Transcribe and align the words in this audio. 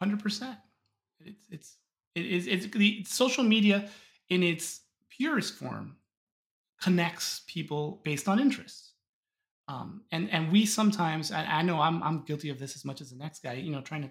Hundred 0.00 0.22
percent. 0.22 0.56
It's 1.20 1.46
it's 1.50 1.76
it 2.14 2.26
is 2.26 2.46
it's 2.46 2.66
the 2.66 3.04
social 3.04 3.44
media 3.44 3.88
in 4.30 4.42
its 4.42 4.80
purest 5.10 5.54
form 5.54 5.96
connects 6.80 7.42
people 7.46 8.00
based 8.02 8.26
on 8.26 8.40
interests. 8.40 8.94
Um, 9.68 10.02
and 10.10 10.30
and 10.30 10.50
we 10.50 10.64
sometimes 10.64 11.30
I, 11.30 11.44
I 11.44 11.62
know 11.62 11.80
I'm 11.80 12.02
I'm 12.02 12.22
guilty 12.22 12.48
of 12.48 12.58
this 12.58 12.74
as 12.76 12.84
much 12.84 13.00
as 13.00 13.10
the 13.10 13.16
next 13.16 13.42
guy. 13.42 13.52
You 13.54 13.70
know, 13.70 13.82
trying 13.82 14.02
to 14.02 14.10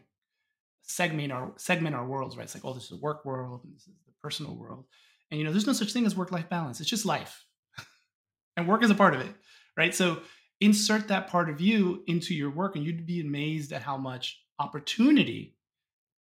segment 0.84 1.32
our 1.32 1.54
segment 1.58 1.96
our 1.96 2.06
worlds. 2.06 2.38
Right? 2.38 2.44
It's 2.44 2.56
like 2.56 2.64
oh, 2.64 2.74
this 2.74 2.84
is 2.84 2.90
the 2.90 2.98
work 2.98 3.26
world, 3.26 3.62
and 3.64 3.76
this 3.76 3.82
is 3.82 3.94
the 4.06 4.14
personal 4.22 4.56
world. 4.56 4.86
And 5.32 5.40
you 5.40 5.44
know, 5.44 5.52
there's 5.52 5.68
no 5.68 5.74
such 5.74 5.92
thing 5.92 6.06
as 6.06 6.16
work 6.16 6.32
life 6.32 6.50
balance. 6.50 6.80
It's 6.80 6.90
just 6.90 7.06
life, 7.06 7.44
and 8.58 8.68
work 8.68 8.84
is 8.84 8.92
a 8.92 8.96
part 8.96 9.16
of 9.16 9.22
it. 9.22 9.36
Right? 9.76 9.94
So 9.94 10.22
insert 10.62 11.08
that 11.08 11.28
part 11.30 11.50
of 11.50 11.60
you 11.60 12.04
into 12.06 12.36
your 12.36 12.52
work, 12.52 12.76
and 12.76 12.86
you'd 12.86 13.08
be 13.08 13.22
amazed 13.22 13.74
at 13.74 13.82
how 13.82 13.98
much 13.98 14.40
opportunity 14.60 15.56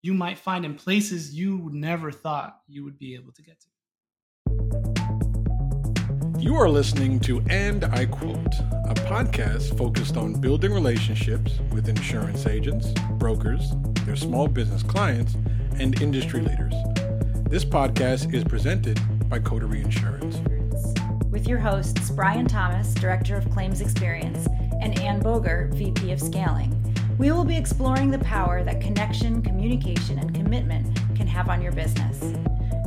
you 0.06 0.14
might 0.14 0.38
find 0.38 0.64
in 0.66 0.76
places 0.76 1.34
you 1.34 1.68
never 1.74 2.12
thought 2.12 2.60
you 2.68 2.84
would 2.84 3.00
be 3.00 3.16
able 3.16 3.32
to 3.32 3.42
get 3.42 3.60
to. 3.60 3.68
You 6.40 6.54
are 6.58 6.70
listening 6.70 7.20
to 7.22 7.42
And 7.50 7.86
I 7.86 8.06
Quote, 8.06 8.54
a 8.88 8.94
podcast 9.08 9.76
focused 9.76 10.16
on 10.16 10.40
building 10.40 10.72
relationships 10.72 11.60
with 11.72 11.90
insurance 11.90 12.46
agents, 12.46 12.94
brokers, 13.14 13.74
their 14.06 14.16
small 14.16 14.48
business 14.48 14.84
clients, 14.84 15.38
and 15.80 16.00
industry 16.00 16.42
leaders. 16.42 16.76
This 17.50 17.66
podcast 17.66 18.32
is 18.32 18.44
presented 18.44 19.00
by 19.28 19.40
Coterie 19.40 19.82
Insurance. 19.82 20.38
With 21.32 21.48
your 21.48 21.58
hosts, 21.58 22.12
Brian 22.12 22.46
Thomas, 22.46 22.94
Director 22.94 23.38
of 23.38 23.50
Claims 23.50 23.82
Experience, 23.82 24.48
and 24.82 25.00
Ann 25.00 25.20
Boger, 25.20 25.72
VP 25.74 26.12
of 26.12 26.22
Scaling. 26.22 26.85
We 27.18 27.32
will 27.32 27.46
be 27.46 27.56
exploring 27.56 28.12
the 28.12 28.20
power 28.20 28.62
that 28.66 28.82
connection, 28.82 29.42
communication, 29.42 30.20
and 30.20 30.36
commitment 30.36 31.00
can 31.16 31.28
have 31.28 31.48
on 31.48 31.62
your 31.62 31.72
business. 31.72 32.20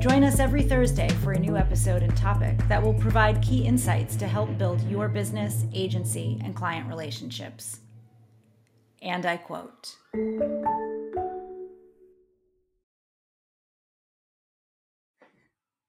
Join 0.01 0.23
us 0.23 0.39
every 0.39 0.63
Thursday 0.63 1.09
for 1.23 1.33
a 1.33 1.39
new 1.39 1.57
episode 1.57 2.03
and 2.03 2.15
topic 2.15 2.59
that 2.69 2.83
will 2.83 2.93
provide 2.93 3.41
key 3.41 3.65
insights 3.65 4.17
to 4.17 4.29
help 4.29 4.59
build 4.59 4.83
your 4.83 5.09
business, 5.09 5.65
agency, 5.73 6.39
and 6.45 6.55
client 6.55 6.87
relationships. 6.89 7.81
And 9.01 9.25
I 9.25 9.39
quote 9.39 9.97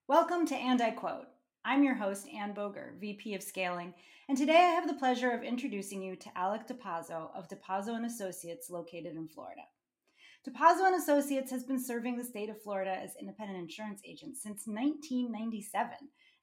Welcome 0.08 0.48
to 0.48 0.56
And 0.56 0.82
I 0.82 0.92
Quote. 0.92 1.28
I'm 1.70 1.84
your 1.84 1.94
host, 1.94 2.28
Ann 2.30 2.54
Boger, 2.54 2.96
VP 3.00 3.36
of 3.36 3.44
Scaling, 3.44 3.94
and 4.28 4.36
today 4.36 4.56
I 4.56 4.74
have 4.74 4.88
the 4.88 4.96
pleasure 4.96 5.30
of 5.30 5.44
introducing 5.44 6.02
you 6.02 6.16
to 6.16 6.36
Alex 6.36 6.66
Dopazo 6.68 7.30
of 7.36 7.48
Dopazo 7.48 7.90
and 7.90 8.08
Associates 8.08 8.72
located 8.72 9.16
in 9.16 9.28
Florida. 9.28 9.62
Dopazo 10.44 10.88
and 10.88 10.96
Associates 10.96 11.52
has 11.52 11.64
been 11.64 11.80
serving 11.80 12.18
the 12.18 12.24
state 12.24 12.50
of 12.50 12.60
Florida 12.60 12.90
as 12.90 13.12
independent 13.20 13.60
insurance 13.60 14.02
agents 14.04 14.42
since 14.42 14.64
1997 14.66 15.92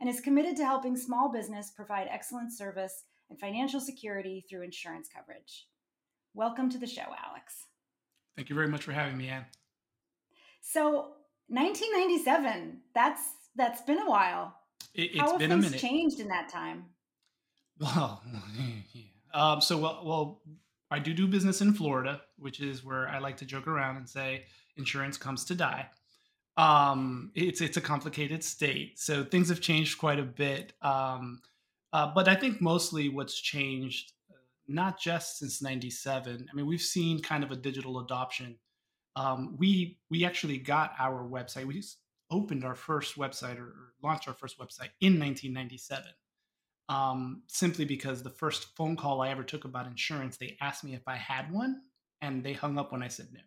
and 0.00 0.08
is 0.08 0.20
committed 0.20 0.54
to 0.58 0.64
helping 0.64 0.96
small 0.96 1.32
business 1.32 1.72
provide 1.74 2.06
excellent 2.08 2.56
service 2.56 3.02
and 3.28 3.40
financial 3.40 3.80
security 3.80 4.46
through 4.48 4.62
insurance 4.62 5.08
coverage. 5.12 5.66
Welcome 6.34 6.70
to 6.70 6.78
the 6.78 6.86
show, 6.86 7.02
Alex. 7.26 7.64
Thank 8.36 8.48
you 8.48 8.54
very 8.54 8.68
much 8.68 8.84
for 8.84 8.92
having 8.92 9.16
me, 9.16 9.26
Ann. 9.26 9.46
So, 10.60 11.14
1997, 11.48 12.82
that's 12.94 13.22
that's 13.56 13.82
been 13.82 13.98
a 13.98 14.08
while. 14.08 14.54
It, 14.94 15.12
has 15.12 15.20
How 15.20 15.30
have 15.32 15.38
been 15.38 15.50
things 15.50 15.64
a 15.66 15.68
minute. 15.68 15.80
changed 15.80 16.20
in 16.20 16.28
that 16.28 16.48
time? 16.48 16.86
Well, 17.78 18.22
yeah. 18.92 19.02
um, 19.34 19.60
so 19.60 19.76
well, 19.78 20.02
well, 20.04 20.42
I 20.90 20.98
do 20.98 21.12
do 21.12 21.26
business 21.26 21.60
in 21.60 21.74
Florida, 21.74 22.22
which 22.38 22.60
is 22.60 22.84
where 22.84 23.08
I 23.08 23.18
like 23.18 23.36
to 23.38 23.44
joke 23.44 23.66
around 23.66 23.96
and 23.96 24.08
say 24.08 24.44
insurance 24.76 25.16
comes 25.16 25.44
to 25.46 25.54
die. 25.54 25.88
Um, 26.56 27.32
it's 27.34 27.60
it's 27.60 27.76
a 27.76 27.82
complicated 27.82 28.42
state, 28.42 28.98
so 28.98 29.24
things 29.24 29.48
have 29.50 29.60
changed 29.60 29.98
quite 29.98 30.18
a 30.18 30.24
bit. 30.24 30.72
Um, 30.80 31.42
uh, 31.92 32.12
but 32.14 32.28
I 32.28 32.34
think 32.34 32.60
mostly 32.60 33.08
what's 33.08 33.38
changed, 33.38 34.12
uh, 34.30 34.36
not 34.66 34.98
just 34.98 35.38
since 35.38 35.60
'97. 35.60 36.48
I 36.50 36.56
mean, 36.56 36.66
we've 36.66 36.80
seen 36.80 37.20
kind 37.20 37.44
of 37.44 37.50
a 37.50 37.56
digital 37.56 38.00
adoption. 38.00 38.56
Um, 39.16 39.56
we 39.58 39.98
we 40.08 40.24
actually 40.24 40.56
got 40.56 40.92
our 40.98 41.28
website. 41.28 41.66
We 41.66 41.74
just 41.74 41.98
opened 42.30 42.64
our 42.64 42.74
first 42.74 43.16
website 43.16 43.58
or, 43.58 43.66
or 43.66 43.92
launched 44.02 44.28
our 44.28 44.34
first 44.34 44.58
website 44.58 44.90
in 45.00 45.18
1997 45.18 46.04
um, 46.88 47.42
simply 47.48 47.84
because 47.84 48.22
the 48.22 48.30
first 48.30 48.76
phone 48.76 48.96
call 48.96 49.20
I 49.20 49.30
ever 49.30 49.42
took 49.42 49.64
about 49.64 49.86
insurance, 49.86 50.36
they 50.36 50.56
asked 50.60 50.84
me 50.84 50.94
if 50.94 51.02
I 51.06 51.16
had 51.16 51.52
one, 51.52 51.80
and 52.22 52.44
they 52.44 52.52
hung 52.52 52.78
up 52.78 52.92
when 52.92 53.02
I 53.02 53.08
said 53.08 53.28
no. 53.32 53.40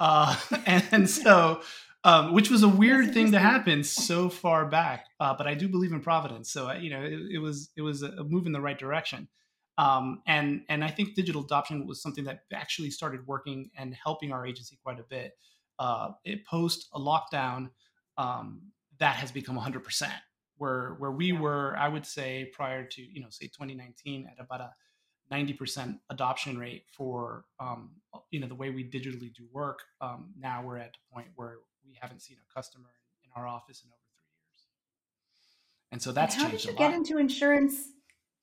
Uh, 0.00 0.36
and, 0.66 0.84
and, 0.92 1.10
so, 1.10 1.62
um, 2.04 2.32
which 2.32 2.50
was 2.50 2.62
a 2.62 2.68
weird 2.68 3.14
thing 3.14 3.32
to 3.32 3.38
happen 3.38 3.84
so 3.84 4.28
far 4.28 4.66
back, 4.66 5.06
uh, 5.20 5.34
but 5.36 5.46
I 5.46 5.54
do 5.54 5.68
believe 5.68 5.92
in 5.92 6.00
providence. 6.00 6.50
So 6.50 6.72
you 6.72 6.90
know, 6.90 7.02
it, 7.02 7.20
it 7.34 7.38
was 7.38 7.70
it 7.76 7.82
was 7.82 8.02
a 8.02 8.24
move 8.24 8.46
in 8.46 8.52
the 8.52 8.60
right 8.60 8.78
direction. 8.78 9.28
Um, 9.78 10.22
and 10.26 10.62
and 10.68 10.82
I 10.82 10.88
think 10.88 11.14
digital 11.14 11.44
adoption 11.44 11.86
was 11.86 12.02
something 12.02 12.24
that 12.24 12.40
actually 12.52 12.90
started 12.90 13.26
working 13.26 13.70
and 13.76 13.94
helping 13.94 14.32
our 14.32 14.46
agency 14.46 14.78
quite 14.82 14.98
a 14.98 15.04
bit. 15.04 15.32
Uh, 15.78 16.10
it 16.24 16.46
post 16.46 16.88
a 16.94 16.98
lockdown 16.98 17.70
um, 18.18 18.62
that 18.98 19.16
has 19.16 19.30
become 19.30 19.54
100 19.54 19.84
percent 19.84 20.12
where 20.58 20.96
where 20.98 21.10
we 21.10 21.32
yeah. 21.32 21.40
were 21.40 21.76
i 21.76 21.88
would 21.88 22.06
say 22.06 22.50
prior 22.52 22.84
to 22.84 23.02
you 23.02 23.20
know 23.20 23.28
say 23.30 23.46
2019 23.46 24.28
at 24.30 24.42
about 24.42 24.60
a 24.60 24.70
90% 25.32 25.98
adoption 26.08 26.56
rate 26.56 26.84
for 26.92 27.46
um, 27.58 27.90
you 28.30 28.38
know 28.38 28.46
the 28.46 28.54
way 28.54 28.70
we 28.70 28.84
digitally 28.84 29.34
do 29.34 29.44
work 29.52 29.80
um, 30.00 30.32
now 30.38 30.62
we're 30.64 30.78
at 30.78 30.96
a 30.96 31.14
point 31.14 31.26
where 31.34 31.56
we 31.86 31.96
haven't 32.00 32.22
seen 32.22 32.36
a 32.38 32.54
customer 32.54 32.88
in, 33.24 33.30
our 33.34 33.46
office 33.46 33.82
in 33.82 33.90
over 33.90 33.98
three 34.14 34.30
years. 34.32 34.62
And 35.92 36.00
so 36.00 36.12
that's 36.12 36.34
and 36.36 36.44
how 36.44 36.50
did 36.50 36.64
you 36.64 36.72
get 36.72 36.94
into 36.94 37.18
insurance 37.18 37.88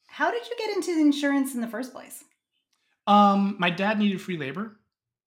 how 0.08 0.30
did 0.30 0.48
you 0.48 0.56
get 0.58 0.76
into 0.76 0.92
insurance 0.92 1.56
in 1.56 1.62
the 1.62 1.68
first 1.68 1.92
place? 1.92 2.24
Um, 3.08 3.56
my 3.58 3.72
dad 3.72 3.98
needed 3.98 4.22
free 4.22 4.38
labor 4.38 4.78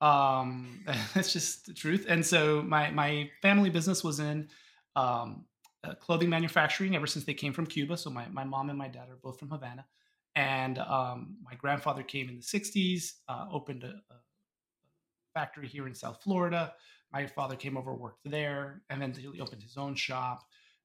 um, 0.00 0.84
that's 1.14 1.32
just 1.32 1.66
the 1.66 1.74
truth 1.74 2.06
and 2.08 2.24
so 2.24 2.62
my 2.62 2.90
my 2.90 3.30
family 3.42 3.70
business 3.70 4.04
was 4.04 4.20
in 4.20 4.48
um, 4.94 5.44
uh, 5.86 5.94
clothing 5.94 6.28
manufacturing 6.28 6.96
ever 6.96 7.06
since 7.06 7.24
they 7.24 7.34
came 7.34 7.52
from 7.52 7.66
Cuba. 7.66 7.96
So 7.96 8.10
my, 8.10 8.26
my 8.28 8.44
mom 8.44 8.70
and 8.70 8.78
my 8.78 8.88
dad 8.88 9.08
are 9.08 9.18
both 9.22 9.38
from 9.38 9.50
Havana. 9.50 9.86
And 10.34 10.78
um, 10.78 11.36
my 11.42 11.54
grandfather 11.54 12.02
came 12.02 12.28
in 12.28 12.36
the 12.36 12.42
60s, 12.42 13.12
uh, 13.28 13.46
opened 13.52 13.84
a, 13.84 13.88
a, 13.88 14.16
factory 15.34 15.68
here 15.68 15.86
in 15.86 15.94
South 15.94 16.22
Florida. 16.22 16.72
My 17.12 17.26
father 17.26 17.56
came 17.56 17.76
over, 17.76 17.94
worked 17.94 18.24
there, 18.24 18.82
and 18.88 19.00
then 19.00 19.12
he 19.12 19.40
opened 19.40 19.62
his 19.62 19.76
own 19.76 19.94
shop. 19.94 20.42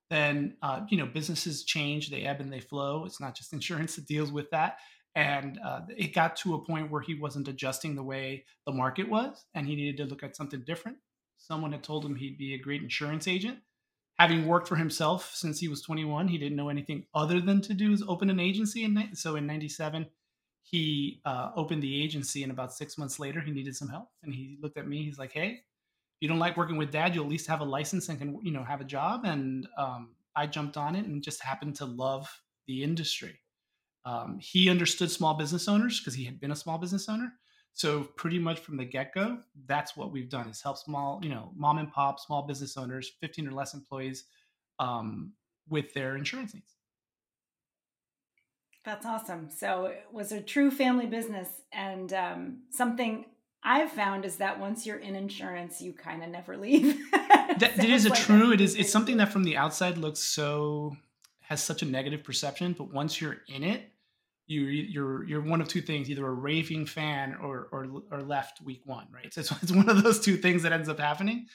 Then, 0.10 0.58
uh, 0.62 0.82
you 0.90 0.98
know, 0.98 1.06
businesses 1.06 1.64
change, 1.64 2.10
they 2.10 2.24
ebb 2.24 2.42
and 2.42 2.52
they 2.52 2.60
flow. 2.60 3.06
It's 3.06 3.22
not 3.22 3.36
just 3.36 3.54
insurance 3.54 3.96
that 3.96 4.08
deals 4.08 4.32
with 4.32 4.50
that. 4.52 4.80
And 5.16 5.60
uh, 5.66 5.82
it 5.98 6.14
got 6.14 6.38
to 6.38 6.56
a 6.56 6.64
point 6.64 6.90
where 6.90 7.02
he 7.02 7.16
wasn't 7.16 7.48
adjusting 7.48 7.96
the 7.96 8.04
way 8.04 8.46
the 8.66 8.72
market 8.72 9.10
was, 9.10 9.46
and 9.54 9.68
he 9.68 9.76
needed 9.76 9.98
to 9.98 10.06
look 10.06 10.24
at 10.24 10.36
something 10.36 10.64
different. 10.66 10.98
Someone 11.38 11.72
had 11.72 11.84
told 11.84 12.06
him 12.06 12.16
he'd 12.16 12.38
be 12.38 12.54
a 12.54 12.58
great 12.58 12.82
insurance 12.82 13.28
agent 13.28 13.60
having 14.22 14.46
worked 14.46 14.68
for 14.68 14.76
himself 14.76 15.32
since 15.34 15.60
he 15.60 15.68
was 15.68 15.82
21, 15.82 16.28
he 16.28 16.38
didn't 16.38 16.56
know 16.56 16.70
anything 16.70 17.04
other 17.16 17.42
than 17.42 17.60
to 17.60 17.74
do 17.74 17.92
is 17.92 18.04
open 18.08 18.30
an 18.30 18.40
agency. 18.40 18.84
And 18.84 19.18
so 19.18 19.36
in 19.36 19.48
97, 19.48 20.06
he 20.62 21.22
uh, 21.26 21.50
opened 21.56 21.82
the 21.82 22.04
agency. 22.04 22.44
And 22.44 22.52
about 22.52 22.72
six 22.72 23.00
months 23.00 23.20
later, 23.20 23.42
he 23.42 23.50
needed 23.50 23.76
some 23.76 23.90
help. 23.90 24.10
And 24.22 24.32
he 24.32 24.60
looked 24.62 24.78
at 24.78 24.88
me. 24.88 25.04
He's 25.04 25.18
like, 25.18 25.32
hey, 25.32 25.48
if 25.50 26.18
you 26.20 26.28
don't 26.28 26.38
like 26.38 26.56
working 26.56 26.78
with 26.78 26.92
dad, 26.92 27.16
you'll 27.16 27.24
at 27.24 27.32
least 27.32 27.48
have 27.48 27.62
a 27.62 27.66
license 27.66 28.10
and 28.10 28.20
can, 28.20 28.40
you 28.44 28.52
know, 28.52 28.64
have 28.64 28.80
a 28.80 28.86
job. 28.86 29.26
And 29.26 29.68
um, 29.76 30.10
I 30.36 30.46
jumped 30.46 30.78
on 30.78 30.96
it 30.96 31.08
and 31.08 31.24
just 31.24 31.42
happened 31.42 31.78
to 31.78 31.86
love 31.86 32.30
the 32.68 32.84
industry. 32.84 33.40
Um, 34.06 34.40
he 34.42 34.70
understood 34.70 35.12
small 35.12 35.36
business 35.36 35.68
owners 35.68 36.00
because 36.00 36.14
he 36.14 36.26
had 36.26 36.40
been 36.40 36.52
a 36.52 36.56
small 36.56 36.78
business 36.78 37.08
owner. 37.08 37.34
So 37.74 38.04
pretty 38.16 38.40
much 38.40 38.60
from 38.60 38.78
the 38.78 38.86
get 38.86 39.14
go, 39.14 39.38
that's 39.66 39.96
what 39.96 40.12
we've 40.12 40.30
done 40.30 40.50
is 40.50 40.62
help 40.62 40.78
small, 40.78 41.20
you 41.24 41.30
know, 41.30 41.52
mom 41.56 41.78
and 41.78 41.92
pop, 41.92 42.20
small 42.20 42.42
business 42.42 42.76
owners, 42.76 43.12
15 43.22 43.48
or 43.48 43.52
less 43.52 43.74
employees 43.74 44.26
um, 44.80 45.34
with 45.70 45.94
their 45.94 46.16
insurance 46.16 46.54
needs. 46.54 46.76
That's 48.84 49.06
awesome. 49.06 49.50
So 49.56 49.86
it 49.86 50.06
was 50.12 50.32
a 50.32 50.42
true 50.42 50.72
family 50.72 51.06
business. 51.06 51.48
And 51.72 52.12
um, 52.14 52.64
something 52.72 53.26
I've 53.64 53.92
found 53.92 54.26
is 54.26 54.38
that 54.38 54.60
once 54.60 54.86
you're 54.86 54.98
in 54.98 55.16
insurance, 55.16 55.82
you 55.82 55.94
kind 55.94 56.24
of 56.24 56.30
never 56.30 56.58
leave. 56.58 56.98
that, 57.12 57.74
it 57.78 57.90
is 57.90 58.06
a 58.06 58.10
like 58.10 58.20
true. 58.20 58.52
It 58.52 58.60
is. 58.60 58.76
It's 58.76 58.92
something 58.92 59.18
that 59.18 59.32
from 59.32 59.44
the 59.44 59.56
outside 59.56 59.98
looks 60.00 60.20
so 60.20 60.98
has 61.42 61.62
such 61.62 61.84
a 61.84 61.86
negative 61.86 62.24
perception, 62.24 62.74
but 62.74 62.92
once 62.92 63.22
you're 63.22 63.38
in 63.48 63.64
it, 63.64 63.91
you 64.52 64.64
you're 64.64 65.24
you're 65.24 65.42
one 65.42 65.62
of 65.62 65.68
two 65.68 65.82
things 65.82 66.10
either 66.10 66.28
a 66.28 66.34
raving 66.34 66.86
fan 66.86 67.36
or 67.42 67.70
or, 67.72 67.88
or 68.12 68.22
left 68.22 68.62
week 68.62 68.82
one 68.86 69.08
right 69.14 69.34
so 69.34 69.42
it's, 69.42 69.52
it's 69.64 69.72
one 69.72 69.90
of 69.90 70.04
those 70.04 70.20
two 70.20 70.36
things 70.36 70.64
that 70.64 70.74
ends 70.74 70.90
up 70.90 71.00
happening 71.00 71.48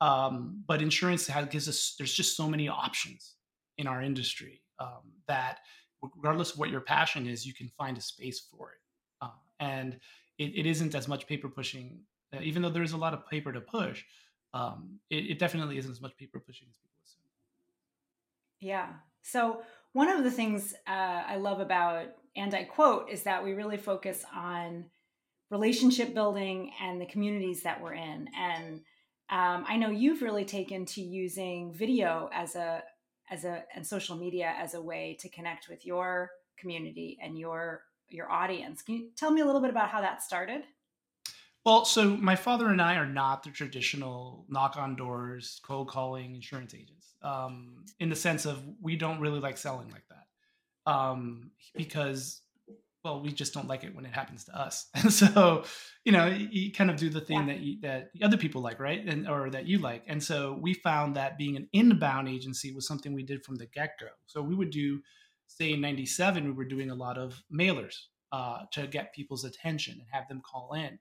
um, 0.00 0.62
but 0.66 0.82
insurance 0.82 1.26
has, 1.28 1.46
gives 1.46 1.68
us 1.68 1.94
there's 1.96 2.12
just 2.12 2.36
so 2.36 2.48
many 2.48 2.68
options 2.68 3.34
in 3.78 3.86
our 3.86 4.02
industry 4.02 4.62
um, 4.78 5.12
that 5.28 5.60
regardless 6.02 6.52
of 6.52 6.58
what 6.58 6.70
your 6.70 6.80
passion 6.80 7.26
is 7.26 7.46
you 7.46 7.54
can 7.54 7.68
find 7.78 7.96
a 7.96 8.02
space 8.02 8.40
for 8.40 8.70
it 8.72 8.80
uh, 9.22 9.30
and 9.60 9.98
it, 10.38 10.52
it 10.54 10.66
isn't 10.66 10.94
as 10.94 11.08
much 11.08 11.26
paper 11.26 11.48
pushing 11.48 12.00
Uh, 12.34 12.40
even 12.42 12.62
though 12.62 12.70
there's 12.70 12.92
a 12.92 13.02
lot 13.06 13.14
of 13.14 13.20
paper 13.28 13.52
to 13.52 13.60
push, 13.60 14.04
um, 14.54 14.98
it, 15.10 15.22
it, 15.32 15.38
definitely 15.38 15.76
isn't 15.76 15.92
as 15.92 16.00
much 16.00 16.16
paper 16.16 16.40
pushing 16.40 16.66
as 16.70 16.76
people 16.76 16.98
assume. 17.04 17.28
Yeah. 18.60 18.88
So 19.22 19.62
one 19.92 20.08
of 20.08 20.24
the 20.24 20.30
things 20.30 20.74
uh, 20.86 21.22
I 21.34 21.36
love 21.36 21.60
about 21.60 22.06
and 22.36 22.54
I 22.54 22.64
quote 22.64 23.10
is 23.10 23.24
that 23.24 23.44
we 23.44 23.52
really 23.52 23.76
focus 23.76 24.24
on 24.34 24.86
relationship 25.50 26.14
building 26.14 26.72
and 26.80 27.00
the 27.00 27.06
communities 27.06 27.62
that 27.62 27.80
we're 27.80 27.94
in. 27.94 28.28
And 28.36 28.80
um, 29.30 29.64
I 29.68 29.76
know 29.76 29.90
you've 29.90 30.22
really 30.22 30.44
taken 30.44 30.86
to 30.86 31.02
using 31.02 31.72
video 31.72 32.30
as 32.32 32.56
a 32.56 32.82
as 33.30 33.44
a 33.44 33.64
and 33.74 33.86
social 33.86 34.16
media 34.16 34.52
as 34.58 34.74
a 34.74 34.82
way 34.82 35.16
to 35.20 35.28
connect 35.28 35.68
with 35.68 35.86
your 35.86 36.30
community 36.58 37.18
and 37.22 37.38
your 37.38 37.82
your 38.08 38.30
audience. 38.30 38.82
Can 38.82 38.94
you 38.96 39.08
tell 39.16 39.30
me 39.30 39.40
a 39.40 39.44
little 39.44 39.60
bit 39.60 39.70
about 39.70 39.88
how 39.88 40.00
that 40.00 40.22
started? 40.22 40.62
Well, 41.64 41.84
so 41.84 42.16
my 42.16 42.34
father 42.34 42.68
and 42.68 42.82
I 42.82 42.96
are 42.96 43.06
not 43.06 43.44
the 43.44 43.50
traditional 43.50 44.44
knock 44.48 44.76
on 44.76 44.96
doors, 44.96 45.60
cold 45.62 45.88
calling 45.88 46.34
insurance 46.34 46.74
agents. 46.74 47.14
Um, 47.22 47.84
in 48.00 48.08
the 48.08 48.16
sense 48.16 48.46
of 48.46 48.58
we 48.80 48.96
don't 48.96 49.20
really 49.20 49.38
like 49.38 49.56
selling 49.56 49.88
like 49.90 50.02
that, 50.08 50.21
um, 50.86 51.50
because 51.74 52.42
well, 53.04 53.20
we 53.20 53.32
just 53.32 53.52
don't 53.52 53.66
like 53.66 53.82
it 53.82 53.94
when 53.94 54.06
it 54.06 54.12
happens 54.12 54.44
to 54.44 54.56
us. 54.56 54.88
And 54.94 55.12
so, 55.12 55.64
you 56.04 56.12
know, 56.12 56.26
you 56.26 56.72
kind 56.72 56.90
of 56.90 56.96
do 56.96 57.10
the 57.10 57.20
thing 57.20 57.48
yeah. 57.48 57.54
that 57.54 57.60
you, 57.60 57.80
that 57.82 58.10
other 58.22 58.36
people 58.36 58.62
like, 58.62 58.78
right? 58.78 59.04
And 59.04 59.28
or 59.28 59.50
that 59.50 59.66
you 59.66 59.78
like. 59.78 60.04
And 60.06 60.22
so 60.22 60.58
we 60.60 60.74
found 60.74 61.16
that 61.16 61.38
being 61.38 61.56
an 61.56 61.68
inbound 61.72 62.28
agency 62.28 62.72
was 62.72 62.86
something 62.86 63.12
we 63.12 63.24
did 63.24 63.44
from 63.44 63.56
the 63.56 63.66
get 63.66 63.98
go. 63.98 64.06
So 64.26 64.42
we 64.42 64.54
would 64.54 64.70
do, 64.70 65.00
say, 65.46 65.72
in 65.72 65.80
'97, 65.80 66.44
we 66.44 66.52
were 66.52 66.64
doing 66.64 66.90
a 66.90 66.94
lot 66.94 67.18
of 67.18 67.42
mailers 67.52 67.96
uh, 68.30 68.60
to 68.72 68.86
get 68.86 69.14
people's 69.14 69.44
attention 69.44 69.94
and 69.94 70.06
have 70.10 70.28
them 70.28 70.40
call 70.40 70.72
in. 70.74 70.98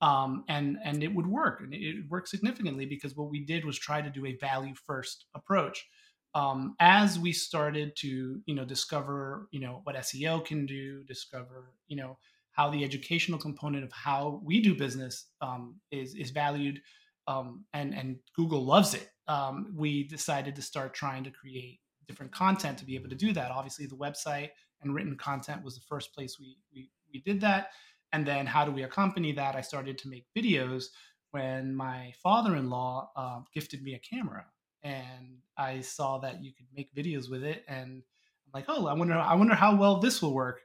Um, 0.00 0.44
and 0.48 0.76
and 0.84 1.02
it 1.02 1.14
would 1.14 1.26
work, 1.26 1.60
and 1.60 1.72
it 1.72 2.04
worked 2.10 2.28
significantly 2.28 2.84
because 2.84 3.16
what 3.16 3.30
we 3.30 3.44
did 3.44 3.64
was 3.64 3.78
try 3.78 4.02
to 4.02 4.10
do 4.10 4.26
a 4.26 4.36
value 4.36 4.74
first 4.86 5.26
approach 5.34 5.86
um, 6.34 6.74
as 6.80 7.18
we 7.18 7.32
started 7.32 7.94
to 7.96 8.40
you 8.44 8.54
know 8.54 8.64
discover 8.64 9.48
you 9.52 9.60
know 9.60 9.80
what 9.84 9.96
SEO 9.96 10.44
can 10.44 10.66
do, 10.66 11.04
discover 11.04 11.72
you 11.86 11.96
know 11.96 12.18
how 12.52 12.70
the 12.70 12.84
educational 12.84 13.38
component 13.38 13.84
of 13.84 13.92
how 13.92 14.40
we 14.44 14.60
do 14.60 14.74
business 14.74 15.26
um, 15.40 15.76
is 15.90 16.14
is 16.14 16.30
valued, 16.30 16.80
um, 17.28 17.64
and 17.72 17.94
and 17.94 18.16
Google 18.34 18.64
loves 18.64 18.94
it. 18.94 19.08
Um, 19.28 19.72
we 19.76 20.04
decided 20.04 20.56
to 20.56 20.62
start 20.62 20.94
trying 20.94 21.24
to 21.24 21.30
create 21.30 21.80
different 22.06 22.32
content 22.32 22.78
to 22.78 22.84
be 22.84 22.96
able 22.96 23.08
to 23.08 23.14
do 23.14 23.32
that. 23.32 23.50
Obviously, 23.50 23.86
the 23.86 23.96
website 23.96 24.50
and 24.82 24.94
written 24.94 25.16
content 25.16 25.64
was 25.64 25.76
the 25.76 25.84
first 25.88 26.14
place 26.14 26.38
we 26.38 26.56
we, 26.74 26.90
we 27.12 27.20
did 27.20 27.40
that, 27.42 27.68
and 28.12 28.26
then 28.26 28.44
how 28.44 28.64
do 28.64 28.72
we 28.72 28.82
accompany 28.82 29.32
that? 29.32 29.54
I 29.54 29.60
started 29.60 29.98
to 29.98 30.08
make 30.08 30.26
videos 30.36 30.86
when 31.30 31.74
my 31.74 32.12
father-in-law 32.22 33.10
uh, 33.16 33.40
gifted 33.52 33.82
me 33.82 33.94
a 33.94 33.98
camera 33.98 34.46
and 34.84 35.38
I 35.56 35.80
saw 35.80 36.18
that 36.18 36.44
you 36.44 36.52
could 36.52 36.66
make 36.74 36.94
videos 36.94 37.30
with 37.30 37.42
it, 37.42 37.64
and 37.66 38.02
I'm 38.46 38.52
like, 38.52 38.66
oh, 38.68 38.86
I 38.86 38.92
wonder, 38.92 39.14
I 39.14 39.34
wonder 39.34 39.54
how 39.54 39.76
well 39.76 39.98
this 39.98 40.22
will 40.22 40.34
work, 40.34 40.60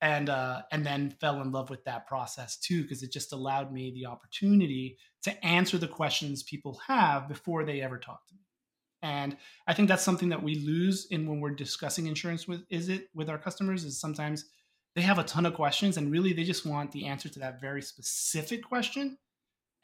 and 0.00 0.28
uh, 0.28 0.62
and 0.72 0.84
then 0.84 1.14
fell 1.20 1.40
in 1.42 1.52
love 1.52 1.70
with 1.70 1.84
that 1.84 2.06
process 2.06 2.56
too, 2.56 2.82
because 2.82 3.02
it 3.02 3.12
just 3.12 3.32
allowed 3.32 3.72
me 3.72 3.92
the 3.92 4.06
opportunity 4.06 4.96
to 5.22 5.44
answer 5.44 5.78
the 5.78 5.88
questions 5.88 6.42
people 6.42 6.80
have 6.86 7.28
before 7.28 7.64
they 7.64 7.82
ever 7.82 7.98
talk 7.98 8.26
to 8.26 8.34
me. 8.34 8.40
And 9.02 9.36
I 9.66 9.74
think 9.74 9.88
that's 9.88 10.02
something 10.02 10.30
that 10.30 10.42
we 10.42 10.56
lose 10.56 11.06
in 11.10 11.26
when 11.26 11.40
we're 11.40 11.50
discussing 11.50 12.06
insurance 12.06 12.48
with 12.48 12.62
is 12.70 12.88
it 12.88 13.08
with 13.14 13.28
our 13.28 13.38
customers 13.38 13.84
is 13.84 14.00
sometimes 14.00 14.46
they 14.94 15.02
have 15.02 15.18
a 15.18 15.24
ton 15.24 15.46
of 15.46 15.54
questions 15.54 15.96
and 15.96 16.10
really 16.10 16.32
they 16.32 16.42
just 16.42 16.66
want 16.66 16.90
the 16.90 17.06
answer 17.06 17.28
to 17.28 17.38
that 17.38 17.60
very 17.60 17.82
specific 17.82 18.64
question 18.64 19.16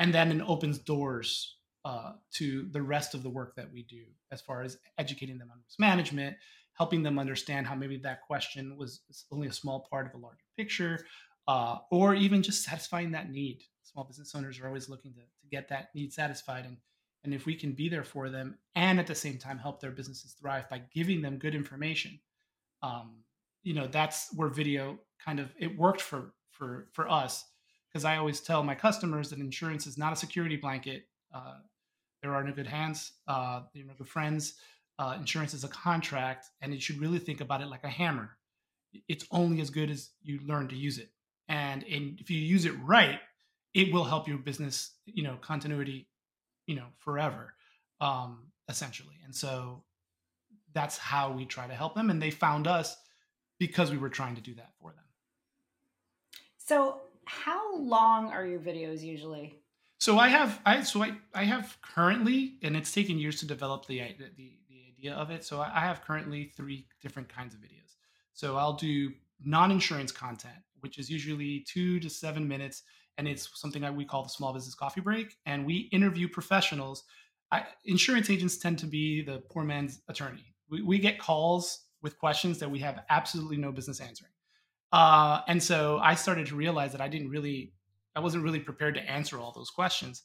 and 0.01 0.13
then 0.13 0.33
it 0.33 0.43
opens 0.45 0.79
doors 0.79 1.57
uh, 1.85 2.13
to 2.33 2.69
the 2.73 2.83
rest 2.83 3.15
of 3.15 3.23
the 3.23 3.29
work 3.29 3.55
that 3.57 3.71
we 3.73 3.83
do 3.83 4.03
as 4.33 4.41
far 4.41 4.63
as 4.63 4.79
educating 4.99 5.39
them 5.39 5.51
on 5.51 5.59
risk 5.65 5.79
management 5.79 6.37
helping 6.75 7.03
them 7.03 7.19
understand 7.19 7.67
how 7.67 7.75
maybe 7.75 7.97
that 7.97 8.23
question 8.23 8.77
was 8.77 9.01
only 9.33 9.49
a 9.49 9.53
small 9.53 9.87
part 9.91 10.07
of 10.07 10.15
a 10.15 10.23
larger 10.23 10.45
picture 10.57 11.05
uh, 11.49 11.79
or 11.91 12.15
even 12.15 12.43
just 12.43 12.65
satisfying 12.65 13.13
that 13.13 13.31
need. 13.31 13.63
Small 13.83 14.05
business 14.05 14.35
owners 14.35 14.59
are 14.61 14.67
always 14.67 14.89
looking 14.89 15.13
to, 15.15 15.21
to 15.21 15.49
get 15.51 15.69
that 15.69 15.89
need 15.95 16.13
satisfied 16.13 16.65
and 16.67 16.77
and 17.23 17.33
if 17.33 17.47
we 17.47 17.55
can 17.55 17.73
be 17.73 17.89
there 17.89 18.05
for 18.05 18.29
them 18.29 18.59
and 18.75 19.01
at 19.01 19.07
the 19.07 19.15
same 19.15 19.39
time 19.39 19.57
help 19.57 19.81
their 19.81 19.91
businesses 19.91 20.33
thrive 20.33 20.69
by 20.69 20.83
giving 20.93 21.23
them 21.23 21.39
good 21.39 21.55
information 21.55 22.21
um, 22.83 23.17
you 23.63 23.73
know 23.73 23.87
that's 23.87 24.29
where 24.35 24.49
video 24.49 24.99
kind 25.25 25.41
of 25.41 25.51
it 25.59 25.79
worked 25.79 26.03
for 26.03 26.35
for 26.51 26.89
for 26.93 27.11
us. 27.11 27.45
Because 27.89 28.05
i 28.05 28.17
always 28.17 28.41
tell 28.41 28.63
my 28.63 28.75
customers 28.75 29.31
that 29.31 29.39
insurance 29.39 29.87
is 29.87 29.97
not 29.97 30.13
a 30.13 30.17
security 30.17 30.57
blanket 30.57 31.07
uh, 31.33 31.59
there 32.25 32.35
are 32.35 32.43
no 32.43 32.53
good 32.53 32.67
hands. 32.67 33.13
Uh, 33.29 33.61
you 33.75 33.85
know, 33.85 33.93
good 33.99 34.09
friends. 34.09 34.55
Uh, 34.99 35.15
insurance 35.19 35.53
is 35.53 35.63
a 35.63 35.69
contract, 35.69 36.47
and 36.63 36.73
you 36.73 36.81
should 36.81 36.99
really 36.99 37.19
think 37.19 37.43
about 37.43 37.61
it 37.61 37.67
like 37.67 37.85
a 37.85 37.89
hammer. 37.89 38.31
It's 39.09 39.27
only 39.31 39.61
as 39.61 39.69
good 39.69 39.91
as 39.91 40.09
you 40.23 40.41
learn 40.47 40.69
to 40.69 40.77
use 40.77 40.97
it, 40.97 41.11
and 41.49 41.83
in, 41.83 42.17
if 42.19 42.31
you 42.31 42.39
use 42.39 42.65
it 42.65 42.73
right, 42.83 43.21
it 43.75 43.93
will 43.93 44.05
help 44.05 44.27
your 44.27 44.39
business. 44.39 44.93
You 45.05 45.25
know, 45.25 45.37
continuity. 45.43 46.09
You 46.67 46.77
know, 46.77 46.87
forever, 46.97 47.53
um, 48.01 48.47
essentially. 48.71 49.17
And 49.23 49.35
so 49.35 49.85
that's 50.73 50.97
how 50.97 51.31
we 51.31 51.45
try 51.45 51.67
to 51.67 51.75
help 51.75 51.95
them, 51.95 52.09
and 52.09 52.23
they 52.23 52.31
found 52.31 52.67
us 52.67 52.97
because 53.59 53.91
we 53.91 53.99
were 53.99 54.09
trying 54.09 54.37
to 54.37 54.41
do 54.41 54.55
that 54.55 54.71
for 54.81 54.93
them. 54.93 55.05
So, 56.57 57.01
how 57.27 57.77
long 57.77 58.33
are 58.33 58.47
your 58.47 58.61
videos 58.61 59.03
usually? 59.03 59.59
So 60.05 60.19
I 60.19 60.29
have 60.29 60.61
I 60.67 60.83
so 60.83 61.03
I, 61.03 61.13
I 61.35 61.45
have 61.45 61.79
currently, 61.81 62.59
and 62.63 62.77
it's 62.77 62.93
taken 62.93 63.17
years 63.17 63.41
to 63.41 63.47
develop 63.47 63.87
the 63.87 64.01
the, 64.19 64.53
the 64.69 64.83
idea 64.87 65.15
of 65.15 65.31
it. 65.31 65.47
So 65.47 65.63
I 65.63 65.81
have 65.81 66.03
currently 66.03 66.53
three 66.55 66.87
different 67.01 67.31
kinds 67.31 67.55
of 67.55 67.61
videos. 67.61 67.97
So 68.35 68.59
I'll 68.59 68.75
do 68.75 69.13
non-insurance 69.43 70.13
content, 70.13 70.59
which 70.81 70.99
is 70.99 71.09
usually 71.09 71.65
two 71.67 72.01
to 72.01 72.11
seven 72.11 72.47
minutes, 72.47 72.83
and 73.17 73.27
it's 73.27 73.49
something 73.59 73.81
that 73.81 73.97
we 73.97 74.05
call 74.05 74.23
the 74.23 74.29
small 74.29 74.53
business 74.53 74.75
coffee 74.75 75.01
break. 75.01 75.39
And 75.47 75.65
we 75.65 75.89
interview 75.91 76.29
professionals. 76.29 77.05
I, 77.51 77.65
insurance 77.87 78.29
agents 78.29 78.59
tend 78.59 78.79
to 78.81 78.87
be 78.87 79.23
the 79.23 79.43
poor 79.51 79.65
man's 79.65 80.03
attorney. 80.09 80.55
We, 80.69 80.83
we 80.83 80.99
get 80.99 81.19
calls 81.19 81.87
with 82.03 82.19
questions 82.19 82.59
that 82.59 82.71
we 82.71 82.81
have 82.81 83.01
absolutely 83.09 83.57
no 83.57 83.73
business 83.73 84.01
answering. 84.01 84.33
Uh, 84.93 85.41
and 85.49 85.63
so 85.63 85.99
I 86.03 86.15
started 86.15 86.47
to 86.49 86.57
realize 86.57 86.93
that 86.93 87.01
I 87.01 87.09
didn't 87.09 87.31
really 87.31 87.73
I 88.17 88.21
wasn't 88.21 88.45
really 88.45 88.61
prepared 88.61 88.95
to 88.95 89.11
answer 89.11 89.39
all 89.39 89.53
those 89.53 89.71
questions. 89.71 90.23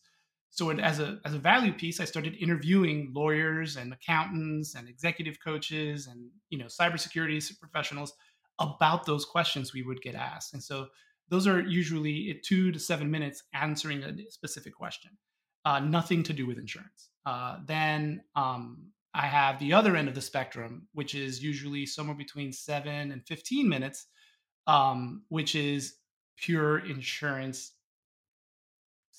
So 0.51 0.69
it, 0.71 0.79
as 0.79 0.99
a 0.99 1.19
as 1.25 1.33
a 1.33 1.39
value 1.39 1.73
piece, 1.73 1.99
I 1.99 2.05
started 2.05 2.35
interviewing 2.39 3.11
lawyers 3.13 3.77
and 3.77 3.93
accountants 3.93 4.75
and 4.75 4.89
executive 4.89 5.37
coaches 5.43 6.07
and 6.07 6.29
you 6.49 6.57
know 6.57 6.65
cybersecurity 6.65 7.59
professionals 7.59 8.13
about 8.59 9.05
those 9.05 9.25
questions 9.25 9.73
we 9.73 9.83
would 9.83 10.01
get 10.01 10.15
asked. 10.15 10.53
And 10.53 10.63
so 10.63 10.87
those 11.29 11.47
are 11.47 11.61
usually 11.61 12.41
two 12.43 12.71
to 12.71 12.79
seven 12.79 13.09
minutes 13.09 13.43
answering 13.53 14.03
a 14.03 14.13
specific 14.29 14.73
question, 14.75 15.11
uh, 15.65 15.79
nothing 15.79 16.23
to 16.23 16.33
do 16.33 16.45
with 16.45 16.57
insurance. 16.57 17.09
Uh, 17.25 17.57
then 17.65 18.21
um, 18.35 18.87
I 19.13 19.27
have 19.27 19.59
the 19.59 19.73
other 19.73 19.95
end 19.95 20.07
of 20.07 20.15
the 20.15 20.21
spectrum, 20.21 20.87
which 20.93 21.15
is 21.15 21.43
usually 21.43 21.85
somewhere 21.85 22.17
between 22.17 22.51
seven 22.51 23.11
and 23.11 23.25
15 23.25 23.69
minutes, 23.69 24.07
um, 24.67 25.23
which 25.29 25.55
is 25.55 25.95
pure 26.37 26.79
insurance 26.79 27.73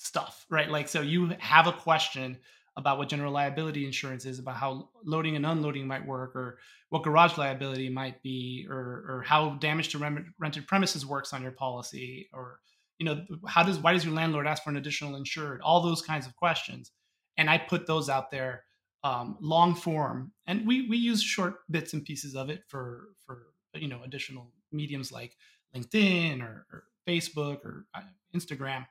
stuff, 0.01 0.45
right? 0.49 0.69
Like, 0.69 0.87
so 0.87 1.01
you 1.01 1.31
have 1.39 1.67
a 1.67 1.71
question 1.71 2.37
about 2.77 2.97
what 2.97 3.09
general 3.09 3.31
liability 3.31 3.85
insurance 3.85 4.25
is, 4.25 4.39
about 4.39 4.55
how 4.55 4.89
loading 5.05 5.35
and 5.35 5.45
unloading 5.45 5.85
might 5.85 6.05
work, 6.05 6.35
or 6.35 6.57
what 6.89 7.03
garage 7.03 7.37
liability 7.37 7.89
might 7.89 8.21
be, 8.23 8.65
or 8.69 9.05
or 9.07 9.23
how 9.25 9.51
damage 9.55 9.89
to 9.89 10.31
rented 10.39 10.67
premises 10.67 11.05
works 11.05 11.33
on 11.33 11.41
your 11.41 11.51
policy, 11.51 12.29
or 12.33 12.59
you 12.97 13.05
know, 13.05 13.25
how 13.47 13.63
does 13.63 13.77
why 13.77 13.93
does 13.93 14.05
your 14.05 14.13
landlord 14.13 14.47
ask 14.47 14.63
for 14.63 14.69
an 14.69 14.77
additional 14.77 15.15
insured? 15.15 15.61
All 15.61 15.81
those 15.81 16.01
kinds 16.01 16.25
of 16.25 16.35
questions, 16.35 16.91
and 17.37 17.49
I 17.49 17.57
put 17.57 17.85
those 17.85 18.09
out 18.09 18.31
there 18.31 18.63
um, 19.03 19.37
long 19.39 19.75
form, 19.75 20.31
and 20.47 20.65
we 20.65 20.87
we 20.89 20.97
use 20.97 21.21
short 21.21 21.55
bits 21.69 21.93
and 21.93 22.03
pieces 22.03 22.35
of 22.35 22.49
it 22.49 22.63
for 22.67 23.09
for 23.25 23.47
you 23.75 23.87
know 23.87 24.01
additional 24.03 24.51
mediums 24.71 25.11
like 25.11 25.35
LinkedIn 25.75 26.41
or, 26.41 26.65
or 26.71 26.83
Facebook 27.07 27.65
or 27.65 27.85
uh, 27.93 28.01
Instagram 28.35 28.85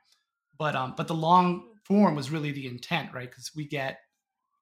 but 0.61 0.75
um, 0.75 0.93
but 0.95 1.07
the 1.07 1.15
long 1.15 1.63
form 1.85 2.15
was 2.15 2.29
really 2.29 2.51
the 2.51 2.67
intent, 2.67 3.09
right? 3.15 3.27
Because 3.27 3.49
we 3.55 3.65
get 3.65 4.01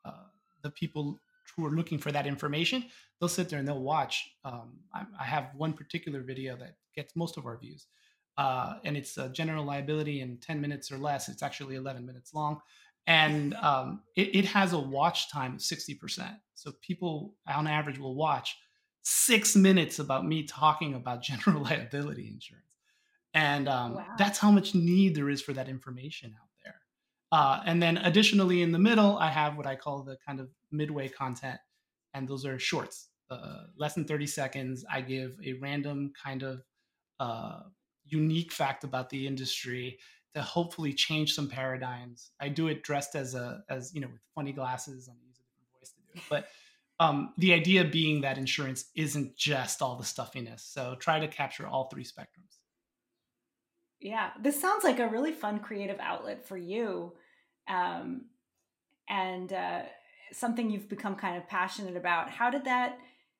uh, 0.05 0.29
the 0.63 0.69
people 0.69 1.19
who 1.57 1.65
are 1.65 1.71
looking 1.71 1.97
for 1.97 2.09
that 2.09 2.25
information. 2.25 2.85
They'll 3.19 3.27
sit 3.27 3.49
there 3.49 3.59
and 3.59 3.67
they'll 3.67 3.81
watch. 3.81 4.31
Um, 4.45 4.79
I, 4.93 5.03
I, 5.19 5.25
have 5.25 5.49
one 5.57 5.73
particular 5.73 6.21
video 6.21 6.55
that 6.55 6.75
gets 6.95 7.17
most 7.17 7.35
of 7.35 7.45
our 7.45 7.57
views, 7.57 7.87
uh, 8.37 8.75
and 8.85 8.95
it's 8.95 9.17
a 9.17 9.27
general 9.27 9.65
liability 9.65 10.21
in 10.21 10.37
ten 10.37 10.61
minutes 10.61 10.89
or 10.89 10.97
less. 10.97 11.27
It's 11.27 11.43
actually 11.43 11.75
eleven 11.75 12.05
minutes 12.05 12.33
long, 12.33 12.61
and 13.05 13.53
um, 13.55 14.03
it, 14.15 14.33
it 14.33 14.45
has 14.45 14.71
a 14.71 14.79
watch 14.79 15.29
time 15.29 15.55
of 15.55 15.61
sixty 15.61 15.95
percent. 15.95 16.35
So 16.55 16.71
people 16.81 17.35
on 17.45 17.67
average 17.67 17.99
will 17.99 18.15
watch 18.15 18.55
six 19.01 19.53
minutes 19.53 19.99
about 19.99 20.25
me 20.25 20.43
talking 20.43 20.93
about 20.93 21.21
general 21.29 21.61
liability 21.61 22.29
insurance 22.29 22.68
and 23.33 23.67
um, 23.67 23.95
wow. 23.95 24.05
that's 24.17 24.39
how 24.39 24.51
much 24.51 24.73
need 24.73 25.15
there 25.15 25.29
is 25.29 25.41
for 25.41 25.53
that 25.53 25.69
information 25.69 26.35
out 26.41 26.49
there 26.63 26.75
Uh, 27.31 27.61
and 27.65 27.81
then 27.81 27.97
additionally, 27.97 28.61
in 28.61 28.71
the 28.71 28.79
middle, 28.79 29.17
I 29.17 29.29
have 29.29 29.55
what 29.55 29.67
I 29.67 29.75
call 29.75 30.03
the 30.03 30.17
kind 30.25 30.39
of 30.39 30.49
midway 30.71 31.09
content, 31.09 31.59
and 32.13 32.27
those 32.27 32.45
are 32.45 32.57
shorts, 32.57 33.09
uh, 33.29 33.65
less 33.77 33.93
than 33.93 34.05
30 34.05 34.27
seconds. 34.27 34.85
I 34.91 35.01
give 35.01 35.37
a 35.45 35.53
random 35.53 36.11
kind 36.21 36.43
of 36.43 36.63
uh, 37.19 37.61
unique 38.05 38.51
fact 38.51 38.83
about 38.83 39.09
the 39.09 39.27
industry 39.27 39.99
to 40.33 40.41
hopefully 40.41 40.93
change 40.93 41.33
some 41.33 41.47
paradigms. 41.47 42.31
I 42.39 42.49
do 42.49 42.67
it 42.67 42.83
dressed 42.83 43.15
as 43.15 43.35
a 43.35 43.63
as 43.69 43.93
you 43.93 44.01
know 44.01 44.07
with 44.07 44.21
funny 44.35 44.51
glasses. 44.53 45.07
I'm 45.07 45.17
using 45.27 45.45
a 45.45 45.51
different 45.53 45.69
voice 45.79 45.91
to 45.91 46.01
do 46.01 46.19
it, 46.19 46.23
but 46.29 46.47
um, 46.99 47.33
the 47.37 47.53
idea 47.53 47.85
being 47.85 48.21
that 48.21 48.37
insurance 48.37 48.85
isn't 48.95 49.37
just 49.37 49.81
all 49.81 49.95
the 49.95 50.03
stuffiness. 50.03 50.61
So 50.61 50.95
try 50.99 51.19
to 51.19 51.27
capture 51.27 51.65
all 51.65 51.89
three 51.89 52.03
spectrums. 52.03 52.48
Yeah, 53.99 54.29
this 54.41 54.59
sounds 54.59 54.83
like 54.83 54.99
a 54.99 55.07
really 55.07 55.33
fun 55.33 55.59
creative 55.59 55.99
outlet 55.99 56.47
for 56.47 56.57
you, 56.57 57.13
um, 57.67 58.25
and 59.09 59.51
uh, 59.51 59.81
something 60.31 60.69
you've 60.69 60.87
become 60.87 61.15
kind 61.15 61.37
of 61.37 61.47
passionate 61.49 61.97
about. 61.97 62.29
How 62.29 62.49
did 62.49 62.65
that? 62.65 62.97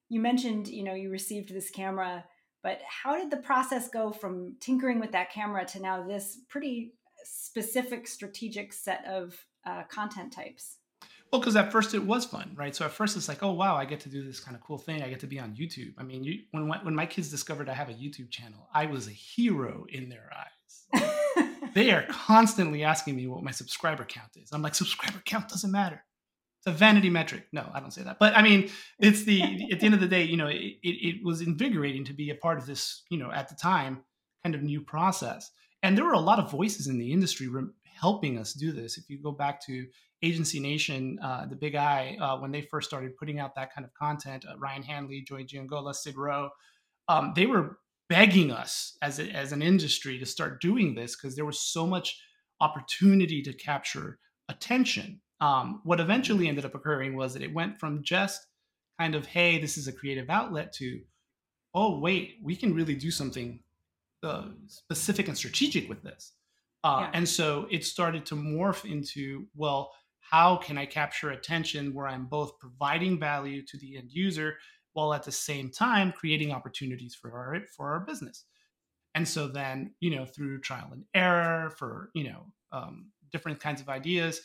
You 0.09 0.19
mentioned, 0.19 0.67
you 0.67 0.83
know, 0.83 0.95
you 0.95 1.11
received 1.11 1.53
this 1.53 1.69
camera, 1.69 2.25
but 2.61 2.81
how 2.85 3.15
did 3.15 3.31
the 3.31 3.37
process 3.37 3.87
go 3.87 4.11
from 4.11 4.55
tinkering 4.59 4.99
with 4.99 5.11
that 5.13 5.31
camera 5.31 5.65
to 5.67 5.79
now 5.79 6.05
this 6.05 6.39
pretty 6.49 6.93
specific 7.23 8.07
strategic 8.07 8.73
set 8.73 9.05
of 9.05 9.35
uh, 9.65 9.83
content 9.83 10.33
types? 10.33 10.78
Well, 11.31 11.39
because 11.39 11.55
at 11.55 11.71
first 11.71 11.93
it 11.93 12.03
was 12.03 12.25
fun, 12.25 12.55
right? 12.55 12.75
So 12.75 12.85
at 12.85 12.91
first 12.91 13.15
it's 13.15 13.27
like, 13.27 13.43
oh 13.43 13.51
wow, 13.51 13.75
I 13.75 13.85
get 13.85 13.99
to 14.01 14.09
do 14.09 14.23
this 14.23 14.39
kind 14.39 14.55
of 14.55 14.63
cool 14.63 14.79
thing. 14.79 15.03
I 15.03 15.09
get 15.09 15.19
to 15.19 15.27
be 15.27 15.39
on 15.39 15.55
YouTube. 15.55 15.93
I 15.97 16.03
mean, 16.03 16.23
you, 16.23 16.39
when 16.51 16.67
when 16.67 16.95
my 16.95 17.05
kids 17.05 17.29
discovered 17.29 17.69
I 17.69 17.73
have 17.73 17.89
a 17.89 17.93
YouTube 17.93 18.31
channel, 18.31 18.67
I 18.73 18.87
was 18.87 19.07
a 19.07 19.11
hero 19.11 19.85
in 19.89 20.09
their 20.09 20.29
eyes. 20.35 21.05
they 21.73 21.91
are 21.91 22.05
constantly 22.09 22.83
asking 22.83 23.15
me 23.15 23.27
what 23.27 23.43
my 23.43 23.51
subscriber 23.51 24.05
count 24.05 24.31
is. 24.35 24.51
I'm 24.51 24.61
like, 24.61 24.75
subscriber 24.75 25.21
count 25.23 25.49
doesn't 25.49 25.71
matter. 25.71 26.03
It's 26.59 26.67
a 26.67 26.77
vanity 26.77 27.09
metric. 27.09 27.45
No, 27.53 27.69
I 27.73 27.79
don't 27.79 27.91
say 27.91 28.03
that. 28.03 28.19
But 28.19 28.35
I 28.35 28.41
mean, 28.41 28.69
it's 28.99 29.23
the 29.23 29.69
at 29.71 29.79
the 29.79 29.85
end 29.85 29.93
of 29.93 30.01
the 30.01 30.07
day, 30.07 30.23
you 30.23 30.35
know, 30.35 30.47
it, 30.47 30.55
it, 30.57 30.87
it 30.87 31.15
was 31.23 31.41
invigorating 31.41 32.05
to 32.05 32.13
be 32.13 32.31
a 32.31 32.35
part 32.35 32.57
of 32.57 32.65
this, 32.65 33.03
you 33.09 33.17
know, 33.17 33.31
at 33.31 33.49
the 33.49 33.55
time, 33.55 34.03
kind 34.43 34.55
of 34.55 34.63
new 34.63 34.81
process. 34.81 35.51
And 35.81 35.97
there 35.97 36.03
were 36.03 36.13
a 36.13 36.19
lot 36.19 36.39
of 36.39 36.51
voices 36.51 36.87
in 36.87 36.97
the 36.97 37.13
industry 37.13 37.47
re- 37.47 37.69
helping 37.99 38.37
us 38.37 38.53
do 38.53 38.71
this. 38.71 38.97
If 38.97 39.09
you 39.09 39.21
go 39.21 39.31
back 39.31 39.65
to 39.65 39.85
Agency 40.21 40.59
Nation, 40.59 41.19
uh, 41.21 41.45
the 41.45 41.55
Big 41.55 41.75
I, 41.75 42.17
uh, 42.19 42.37
when 42.39 42.51
they 42.51 42.61
first 42.61 42.87
started 42.87 43.17
putting 43.17 43.39
out 43.39 43.55
that 43.55 43.73
kind 43.73 43.85
of 43.85 43.93
content, 43.93 44.45
uh, 44.49 44.57
Ryan 44.57 44.83
Hanley, 44.83 45.21
Joey 45.21 45.45
Giangola, 45.45 45.93
Sid 45.93 46.17
Rowe, 46.17 46.49
um, 47.07 47.33
they 47.35 47.45
were 47.45 47.77
begging 48.09 48.51
us 48.51 48.97
as, 49.01 49.19
a, 49.19 49.29
as 49.29 49.51
an 49.51 49.61
industry 49.61 50.17
to 50.19 50.25
start 50.25 50.61
doing 50.61 50.95
this 50.95 51.15
because 51.15 51.35
there 51.35 51.45
was 51.45 51.61
so 51.61 51.85
much 51.85 52.19
opportunity 52.59 53.41
to 53.41 53.53
capture 53.53 54.19
attention. 54.49 55.21
Um, 55.39 55.81
what 55.83 55.99
eventually 55.99 56.47
ended 56.47 56.65
up 56.65 56.75
occurring 56.75 57.15
was 57.15 57.33
that 57.33 57.43
it 57.43 57.53
went 57.53 57.79
from 57.79 58.03
just 58.03 58.45
kind 58.99 59.15
of, 59.15 59.25
hey, 59.25 59.59
this 59.59 59.77
is 59.77 59.87
a 59.87 59.93
creative 59.93 60.29
outlet 60.29 60.73
to, 60.73 60.99
oh, 61.73 61.99
wait, 61.99 62.37
we 62.43 62.55
can 62.55 62.73
really 62.73 62.95
do 62.95 63.11
something 63.11 63.61
uh, 64.23 64.47
specific 64.67 65.27
and 65.29 65.37
strategic 65.37 65.87
with 65.87 66.03
this. 66.03 66.33
Uh, 66.83 67.01
yeah. 67.01 67.11
And 67.13 67.27
so 67.27 67.67
it 67.69 67.83
started 67.83 68.25
to 68.27 68.35
morph 68.35 68.89
into, 68.89 69.47
well, 69.55 69.91
how 70.19 70.57
can 70.57 70.77
I 70.77 70.85
capture 70.85 71.31
attention 71.31 71.93
where 71.93 72.07
I'm 72.07 72.25
both 72.25 72.59
providing 72.59 73.19
value 73.19 73.65
to 73.65 73.77
the 73.77 73.97
end 73.97 74.11
user 74.11 74.57
while 74.93 75.13
at 75.13 75.23
the 75.23 75.31
same 75.31 75.71
time 75.71 76.11
creating 76.11 76.51
opportunities 76.51 77.15
for 77.15 77.31
our 77.31 77.61
for 77.75 77.91
our 77.91 77.99
business. 78.01 78.45
And 79.15 79.27
so 79.27 79.47
then, 79.47 79.93
you 79.99 80.15
know, 80.15 80.25
through 80.25 80.61
trial 80.61 80.89
and 80.91 81.03
error 81.13 81.71
for, 81.71 82.09
you 82.13 82.25
know, 82.25 82.45
um, 82.71 83.11
different 83.31 83.59
kinds 83.59 83.81
of 83.81 83.89
ideas, 83.89 84.41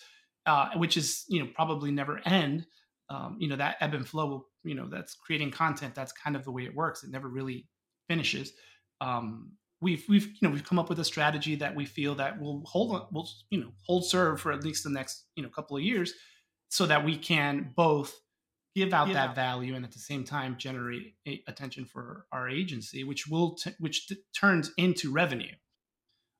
uh, 0.47 0.71
which 0.76 0.97
is, 0.97 1.25
you 1.29 1.41
know, 1.41 1.49
probably 1.55 1.91
never 1.91 2.21
end. 2.26 2.67
Um, 3.11 3.37
you 3.38 3.49
know, 3.49 3.57
that 3.57 3.76
ebb 3.81 3.95
and 3.95 4.09
flow 4.09 4.26
will, 4.26 4.47
you 4.64 4.75
know, 4.75 4.88
that's 4.88 5.14
creating 5.14 5.50
content. 5.50 5.95
That's 5.95 6.12
kind 6.12 6.37
of 6.37 6.45
the 6.45 6.50
way 6.50 6.64
it 6.64 6.75
works. 6.75 7.05
It 7.05 7.11
never 7.11 7.29
really 7.29 7.69
finishes. 8.09 8.53
Um, 9.00 9.53
we've 9.85 10.05
we've 10.09 10.26
you 10.26 10.38
know 10.43 10.50
we've 10.50 10.64
come 10.64 10.79
up 10.79 10.88
with 10.88 10.99
a 10.99 11.05
strategy 11.05 11.55
that 11.55 11.76
we 11.76 11.85
feel 11.85 12.14
that 12.14 12.41
will 12.41 12.62
hold 12.64 13.07
will 13.12 13.29
you 13.50 13.61
know 13.61 13.71
hold 13.87 14.05
serve 14.05 14.41
for 14.41 14.50
at 14.50 14.64
least 14.64 14.83
the 14.83 14.91
next 14.91 15.26
you 15.37 15.43
know 15.43 15.49
couple 15.49 15.76
of 15.76 15.83
years 15.83 16.14
so 16.71 16.87
that 16.87 17.05
we 17.05 17.17
can 17.17 17.71
both 17.76 18.19
give 18.75 18.93
out 18.93 19.09
yeah. 19.09 19.14
that 19.14 19.35
value 19.37 19.76
and 19.76 19.85
at 19.85 19.93
the 19.93 19.99
same 19.99 20.25
time 20.25 20.57
generate 20.57 21.14
attention 21.47 21.85
for 21.85 22.26
our 22.33 22.49
agency 22.49 23.05
which 23.05 23.29
will 23.29 23.55
t- 23.55 23.75
which 23.79 24.09
t- 24.09 24.17
turns 24.35 24.73
into 24.76 25.12
revenue. 25.12 25.55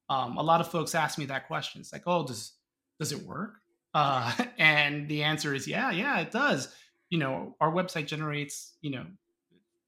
Um, 0.09 0.37
a 0.37 0.43
lot 0.43 0.61
of 0.61 0.69
folks 0.69 0.95
ask 0.95 1.19
me 1.19 1.27
that 1.27 1.47
question. 1.47 1.81
It's 1.81 1.93
like 1.93 2.05
oh 2.07 2.27
does 2.27 2.55
does 2.99 3.13
it 3.13 3.23
work? 3.23 3.57
Uh, 3.93 4.33
and 4.59 5.07
the 5.09 5.23
answer 5.23 5.55
is 5.55 5.69
yeah 5.69 5.91
yeah 5.91 6.19
it 6.19 6.33
does. 6.33 6.75
You 7.11 7.19
know 7.19 7.57
our 7.61 7.71
website 7.71 8.07
generates 8.07 8.73
you 8.81 8.91
know 8.91 9.05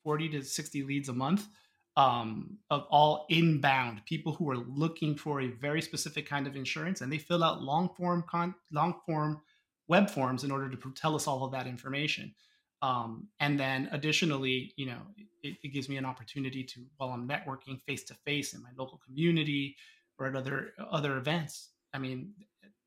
40 0.04 0.28
to 0.28 0.42
60 0.42 0.82
leads 0.84 1.08
a 1.08 1.12
month 1.12 1.48
um, 1.96 2.58
of 2.70 2.84
all 2.90 3.26
inbound 3.30 4.04
people 4.04 4.32
who 4.34 4.50
are 4.50 4.56
looking 4.56 5.16
for 5.16 5.40
a 5.40 5.48
very 5.48 5.80
specific 5.80 6.28
kind 6.28 6.46
of 6.46 6.54
insurance, 6.54 7.00
and 7.00 7.10
they 7.10 7.18
fill 7.18 7.42
out 7.42 7.62
long 7.62 7.88
form 7.96 8.24
con- 8.28 8.54
long 8.70 9.00
form 9.06 9.40
web 9.88 10.10
forms 10.10 10.44
in 10.44 10.50
order 10.50 10.68
to 10.68 10.92
tell 10.94 11.14
us 11.14 11.26
all 11.26 11.44
of 11.44 11.52
that 11.52 11.66
information. 11.66 12.34
Um, 12.82 13.28
and 13.40 13.58
then 13.58 13.88
additionally, 13.92 14.74
you 14.76 14.86
know, 14.86 14.98
it, 15.42 15.56
it, 15.62 15.68
gives 15.68 15.88
me 15.88 15.96
an 15.96 16.04
opportunity 16.04 16.62
to 16.62 16.80
while 16.98 17.10
I'm 17.10 17.26
networking 17.26 17.80
face 17.82 18.04
to 18.04 18.14
face 18.14 18.52
in 18.52 18.62
my 18.62 18.68
local 18.76 18.98
community 18.98 19.76
or 20.18 20.26
at 20.26 20.36
other 20.36 20.72
other 20.90 21.16
events. 21.16 21.70
I 21.94 21.98
mean, 21.98 22.34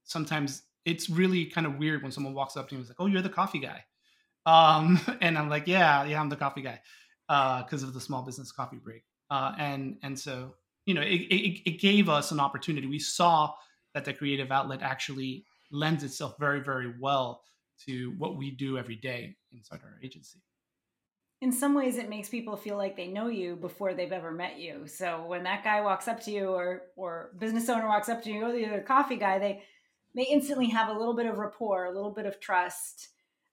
sometimes 0.03 0.61
it's 0.85 1.09
really 1.09 1.45
kind 1.45 1.65
of 1.65 1.77
weird 1.77 2.03
when 2.03 2.11
someone 2.11 2.35
walks 2.35 2.55
up 2.55 2.69
to 2.69 2.75
me 2.75 2.77
and 2.77 2.83
is 2.83 2.89
like, 2.89 2.99
"Oh, 2.99 3.07
you're 3.07 3.23
the 3.23 3.29
coffee 3.29 3.59
guy," 3.59 3.83
um, 4.45 4.99
and 5.21 5.37
I'm 5.37 5.49
like, 5.49 5.65
"Yeah, 5.65 6.05
yeah, 6.05 6.21
I'm 6.21 6.29
the 6.29 6.35
coffee 6.35 6.61
guy." 6.61 6.79
Because 7.29 7.83
uh, 7.83 7.87
of 7.87 7.93
the 7.93 8.01
small 8.01 8.23
business 8.23 8.51
coffee 8.51 8.77
break. 8.77 9.03
Uh, 9.29 9.53
and 9.59 9.97
and 10.01 10.17
so 10.17 10.55
you 10.85 10.95
know 10.95 11.01
it, 11.01 11.21
it, 11.29 11.69
it, 11.69 11.79
gave 11.79 12.09
us 12.09 12.31
an 12.31 12.39
opportunity. 12.39 12.87
We 12.87 12.97
saw 12.97 13.53
that 13.93 14.03
the 14.05 14.13
creative 14.13 14.51
outlet 14.51 14.81
actually 14.81 15.45
lends 15.71 16.03
itself 16.03 16.35
very 16.39 16.61
very 16.61 16.91
well 16.99 17.43
to 17.85 18.15
what 18.17 18.37
we 18.37 18.49
do 18.51 18.77
every 18.77 18.95
day 18.95 19.37
inside 19.51 19.81
our 19.83 19.99
agency. 20.03 20.39
In 21.41 21.51
some 21.51 21.73
ways, 21.75 21.97
it 21.97 22.09
makes 22.09 22.27
people 22.27 22.57
feel 22.57 22.75
like 22.75 22.97
they 22.97 23.07
know 23.07 23.27
you 23.27 23.55
before 23.55 23.93
they've 23.93 24.11
ever 24.11 24.31
met 24.31 24.59
you. 24.59 24.87
So 24.87 25.25
when 25.25 25.43
that 25.43 25.63
guy 25.63 25.79
walks 25.81 26.07
up 26.07 26.19
to 26.23 26.31
you, 26.31 26.49
or 26.49 26.81
or 26.95 27.29
business 27.37 27.69
owner 27.69 27.87
walks 27.87 28.09
up 28.09 28.23
to 28.23 28.31
you, 28.31 28.43
or 28.45 28.51
the 28.51 28.65
other 28.65 28.81
coffee 28.81 29.17
guy, 29.17 29.37
they 29.37 29.63
they 30.15 30.23
instantly 30.23 30.69
have 30.69 30.89
a 30.89 30.97
little 30.97 31.13
bit 31.15 31.27
of 31.27 31.37
rapport, 31.37 31.85
a 31.85 31.93
little 31.93 32.11
bit 32.11 32.25
of 32.25 32.39
trust, 32.39 33.09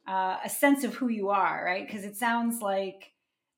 uh, 0.09 0.39
a 0.43 0.49
sense 0.49 0.83
of 0.83 0.95
who 0.95 1.09
you 1.09 1.29
are, 1.29 1.63
right? 1.67 1.87
Because 1.87 2.05
it 2.05 2.17
sounds 2.17 2.63
like 2.63 3.13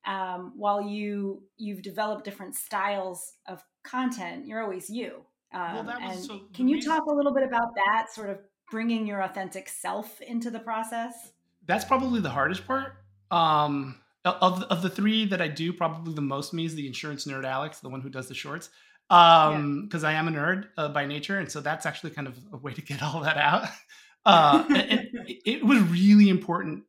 um, 0.08 0.54
while 0.56 0.80
you 0.80 1.42
you've 1.58 1.82
developed 1.82 2.24
different 2.24 2.56
styles 2.56 3.34
of 3.46 3.62
content, 3.84 4.46
you're 4.46 4.62
always 4.62 4.88
you. 4.88 5.22
Um, 5.52 5.86
well, 5.86 5.98
and 6.00 6.18
so 6.18 6.40
can 6.54 6.66
you 6.66 6.76
reason- 6.76 6.90
talk 6.90 7.04
a 7.06 7.12
little 7.12 7.32
bit 7.32 7.42
about 7.42 7.74
that, 7.74 8.06
sort 8.10 8.30
of 8.30 8.38
bringing 8.70 9.06
your 9.06 9.22
authentic 9.22 9.68
self 9.68 10.20
into 10.22 10.50
the 10.50 10.58
process? 10.58 11.32
That's 11.66 11.84
probably 11.84 12.20
the 12.20 12.30
hardest 12.30 12.66
part. 12.66 12.94
Um, 13.30 14.00
of 14.24 14.62
of 14.64 14.80
the 14.80 14.88
three 14.88 15.26
that 15.26 15.42
I 15.42 15.48
do, 15.48 15.74
probably 15.74 16.14
the 16.14 16.22
most 16.22 16.54
me 16.54 16.64
is 16.64 16.74
the 16.74 16.86
insurance 16.86 17.26
nerd 17.26 17.44
Alex, 17.44 17.80
the 17.80 17.90
one 17.90 18.00
who 18.00 18.08
does 18.08 18.28
the 18.28 18.34
shorts. 18.34 18.70
Um, 19.10 19.84
because 19.84 20.02
yeah. 20.02 20.10
I 20.10 20.12
am 20.14 20.28
a 20.28 20.30
nerd 20.30 20.68
uh, 20.78 20.88
by 20.88 21.04
nature, 21.04 21.38
and 21.38 21.50
so 21.50 21.60
that's 21.60 21.84
actually 21.84 22.10
kind 22.10 22.26
of 22.26 22.38
a 22.52 22.56
way 22.56 22.72
to 22.72 22.82
get 22.82 23.02
all 23.02 23.20
that 23.20 23.36
out. 23.36 23.68
Uh, 24.26 24.62
and, 24.68 24.76
and 24.76 25.08
it 25.26 25.64
was 25.64 25.80
really 25.84 26.28
important 26.28 26.82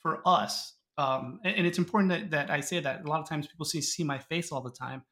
for 0.00 0.22
us 0.24 0.77
um, 0.98 1.40
and, 1.44 1.56
and, 1.56 1.66
it's 1.66 1.78
important 1.78 2.10
that, 2.10 2.30
that 2.30 2.50
I 2.50 2.60
say 2.60 2.80
that 2.80 3.04
a 3.04 3.08
lot 3.08 3.20
of 3.20 3.28
times 3.28 3.46
people 3.46 3.64
see 3.64 3.80
see 3.80 4.02
my 4.02 4.18
face 4.18 4.50
all 4.52 4.60
the 4.60 4.70
time. 4.70 5.02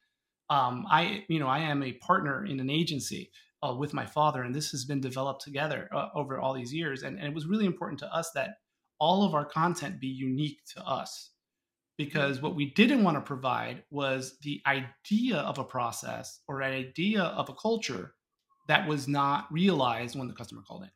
Um, 0.49 0.85
I 0.89 1.23
you 1.29 1.39
know 1.39 1.47
I 1.47 1.59
am 1.59 1.81
a 1.81 1.93
partner 1.93 2.45
in 2.45 2.59
an 2.59 2.69
agency 2.69 3.31
uh, 3.63 3.73
with 3.73 3.93
my 3.93 4.05
father, 4.05 4.43
and 4.43 4.53
this 4.53 4.71
has 4.71 4.85
been 4.85 5.01
developed 5.01 5.43
together 5.43 5.89
uh, 5.93 6.09
over 6.13 6.39
all 6.39 6.53
these 6.53 6.73
years. 6.73 7.03
And, 7.03 7.17
and 7.17 7.27
it 7.27 7.33
was 7.33 7.47
really 7.47 7.65
important 7.65 7.99
to 7.99 8.13
us 8.13 8.31
that 8.35 8.57
all 8.99 9.23
of 9.23 9.33
our 9.33 9.45
content 9.45 9.99
be 9.99 10.07
unique 10.07 10.59
to 10.75 10.83
us, 10.83 11.31
because 11.97 12.41
what 12.41 12.55
we 12.55 12.71
didn't 12.73 13.03
want 13.03 13.17
to 13.17 13.21
provide 13.21 13.83
was 13.89 14.37
the 14.41 14.61
idea 14.67 15.37
of 15.37 15.57
a 15.57 15.63
process 15.63 16.39
or 16.47 16.61
an 16.61 16.73
idea 16.73 17.21
of 17.23 17.49
a 17.49 17.53
culture 17.53 18.13
that 18.67 18.87
was 18.87 19.07
not 19.07 19.51
realized 19.51 20.17
when 20.17 20.27
the 20.27 20.33
customer 20.33 20.61
called 20.67 20.83
in 20.83 20.89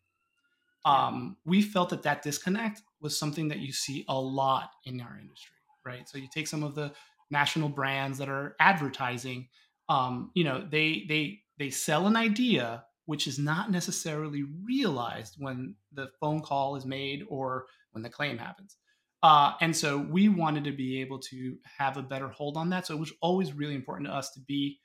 um, 0.86 1.38
we 1.46 1.62
felt 1.62 1.90
that 1.90 2.04
that 2.04 2.22
disconnect 2.22 2.82
was 3.02 3.18
something 3.18 3.50
that 3.50 3.60
you 3.60 3.72
see 3.72 4.06
a 4.08 4.20
lot 4.20 4.72
in 4.86 5.02
our 5.02 5.18
industry, 5.20 5.58
right? 5.86 6.08
So 6.08 6.18
you 6.18 6.28
take 6.34 6.48
some 6.48 6.64
of 6.64 6.76
the 6.76 6.92
national 7.30 7.70
brands 7.70 8.18
that 8.18 8.30
are 8.30 8.56
advertising, 8.60 9.48
um, 9.90 10.32
you 10.34 10.44
know, 10.44 10.66
they 10.70 11.06
they 11.08 11.42
they 11.58 11.70
sell 11.70 12.08
an 12.08 12.16
idea 12.16 12.86
which 13.06 13.28
is 13.28 13.40
not 13.40 13.72
necessarily 13.72 14.44
realized 14.64 15.36
when 15.38 15.76
the 15.92 16.10
phone 16.20 16.42
call 16.42 16.76
is 16.76 16.86
made 16.86 17.26
or 17.28 17.66
when 17.92 18.04
the 18.04 18.10
claim 18.10 18.38
happens. 18.38 18.78
Uh, 19.24 19.54
and 19.62 19.76
so 19.76 19.98
we 19.98 20.30
wanted 20.30 20.64
to 20.64 20.72
be 20.72 21.02
able 21.02 21.20
to 21.20 21.58
have 21.78 21.98
a 21.98 22.02
better 22.02 22.30
hold 22.30 22.58
on 22.58 22.70
that. 22.70 22.88
So 22.88 22.96
it 22.96 23.00
was 23.00 23.14
always 23.22 23.54
really 23.54 23.76
important 23.76 24.08
to 24.10 24.16
us 24.16 24.32
to 24.32 24.40
be 24.40 24.80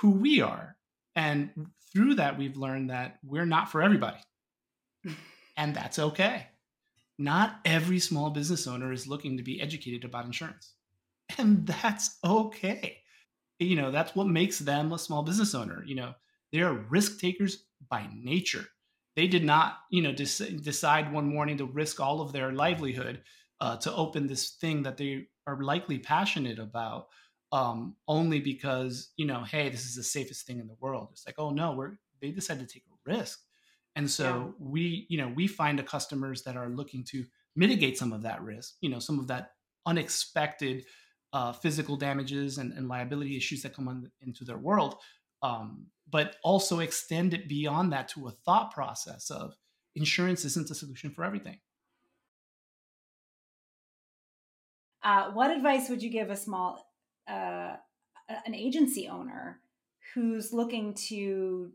who 0.00 0.10
we 0.10 0.40
are 0.40 0.76
And 1.16 1.50
through 1.92 2.16
that, 2.16 2.38
we've 2.38 2.56
learned 2.56 2.90
that 2.90 3.18
we're 3.24 3.46
not 3.46 3.70
for 3.70 3.82
everybody. 3.82 4.18
and 5.56 5.74
that's 5.74 5.98
okay. 5.98 6.48
Not 7.18 7.60
every 7.64 7.98
small 7.98 8.30
business 8.30 8.66
owner 8.66 8.92
is 8.92 9.06
looking 9.06 9.36
to 9.36 9.42
be 9.42 9.60
educated 9.60 10.04
about 10.04 10.26
insurance. 10.26 10.74
And 11.38 11.66
that's 11.66 12.18
okay. 12.24 12.98
You 13.58 13.76
know, 13.76 13.90
that's 13.90 14.14
what 14.14 14.28
makes 14.28 14.58
them 14.58 14.92
a 14.92 14.98
small 14.98 15.22
business 15.22 15.54
owner. 15.54 15.82
You 15.84 15.96
know, 15.96 16.14
they 16.52 16.60
are 16.60 16.72
risk 16.74 17.20
takers 17.20 17.64
by 17.88 18.08
nature. 18.14 18.66
They 19.16 19.26
did 19.26 19.44
not, 19.44 19.78
you 19.90 20.02
know, 20.02 20.12
des- 20.12 20.58
decide 20.62 21.12
one 21.12 21.26
morning 21.26 21.56
to 21.58 21.64
risk 21.64 22.00
all 22.00 22.20
of 22.20 22.32
their 22.32 22.52
livelihood 22.52 23.22
uh, 23.60 23.76
to 23.78 23.94
open 23.94 24.26
this 24.26 24.50
thing 24.50 24.82
that 24.82 24.98
they 24.98 25.26
are 25.46 25.62
likely 25.62 25.98
passionate 25.98 26.58
about 26.58 27.08
um, 27.52 27.96
only 28.08 28.40
because 28.40 29.12
you 29.16 29.26
know, 29.26 29.42
hey, 29.42 29.68
this 29.68 29.84
is 29.84 29.94
the 29.96 30.02
safest 30.02 30.46
thing 30.46 30.58
in 30.58 30.66
the 30.66 30.76
world. 30.80 31.08
It's 31.12 31.26
like, 31.26 31.38
oh 31.38 31.50
no, 31.50 31.72
we're 31.72 31.92
they 32.20 32.30
decided 32.30 32.68
to 32.68 32.72
take 32.72 32.84
a 32.90 33.10
risk, 33.10 33.40
and 33.96 34.10
so 34.10 34.54
yeah. 34.60 34.66
we, 34.68 35.06
you 35.08 35.18
know, 35.18 35.32
we 35.34 35.46
find 35.46 35.78
the 35.78 35.82
customers 35.82 36.42
that 36.42 36.56
are 36.56 36.68
looking 36.68 37.02
to 37.04 37.24
mitigate 37.56 37.96
some 37.96 38.12
of 38.12 38.22
that 38.22 38.42
risk, 38.42 38.74
you 38.82 38.90
know, 38.90 38.98
some 38.98 39.18
of 39.18 39.26
that 39.28 39.52
unexpected 39.86 40.84
uh, 41.32 41.52
physical 41.52 41.96
damages 41.96 42.58
and, 42.58 42.72
and, 42.74 42.88
liability 42.88 43.36
issues 43.36 43.62
that 43.62 43.74
come 43.74 43.88
on, 43.88 44.10
into 44.20 44.44
their 44.44 44.58
world, 44.58 44.96
um, 45.42 45.86
but 46.08 46.36
also 46.44 46.78
extend 46.78 47.34
it 47.34 47.48
beyond 47.48 47.92
that 47.92 48.08
to 48.08 48.28
a 48.28 48.30
thought 48.30 48.72
process 48.72 49.30
of 49.30 49.54
insurance 49.96 50.44
isn't 50.44 50.68
the 50.68 50.74
solution 50.74 51.10
for 51.10 51.24
everything. 51.24 51.58
Uh, 55.02 55.30
what 55.32 55.50
advice 55.50 55.88
would 55.88 56.02
you 56.02 56.10
give 56.10 56.30
a 56.30 56.36
small 56.36 56.92
uh, 57.28 57.76
an 58.28 58.54
agency 58.54 59.08
owner 59.08 59.60
who's 60.14 60.52
looking 60.52 60.94
to 60.94 61.72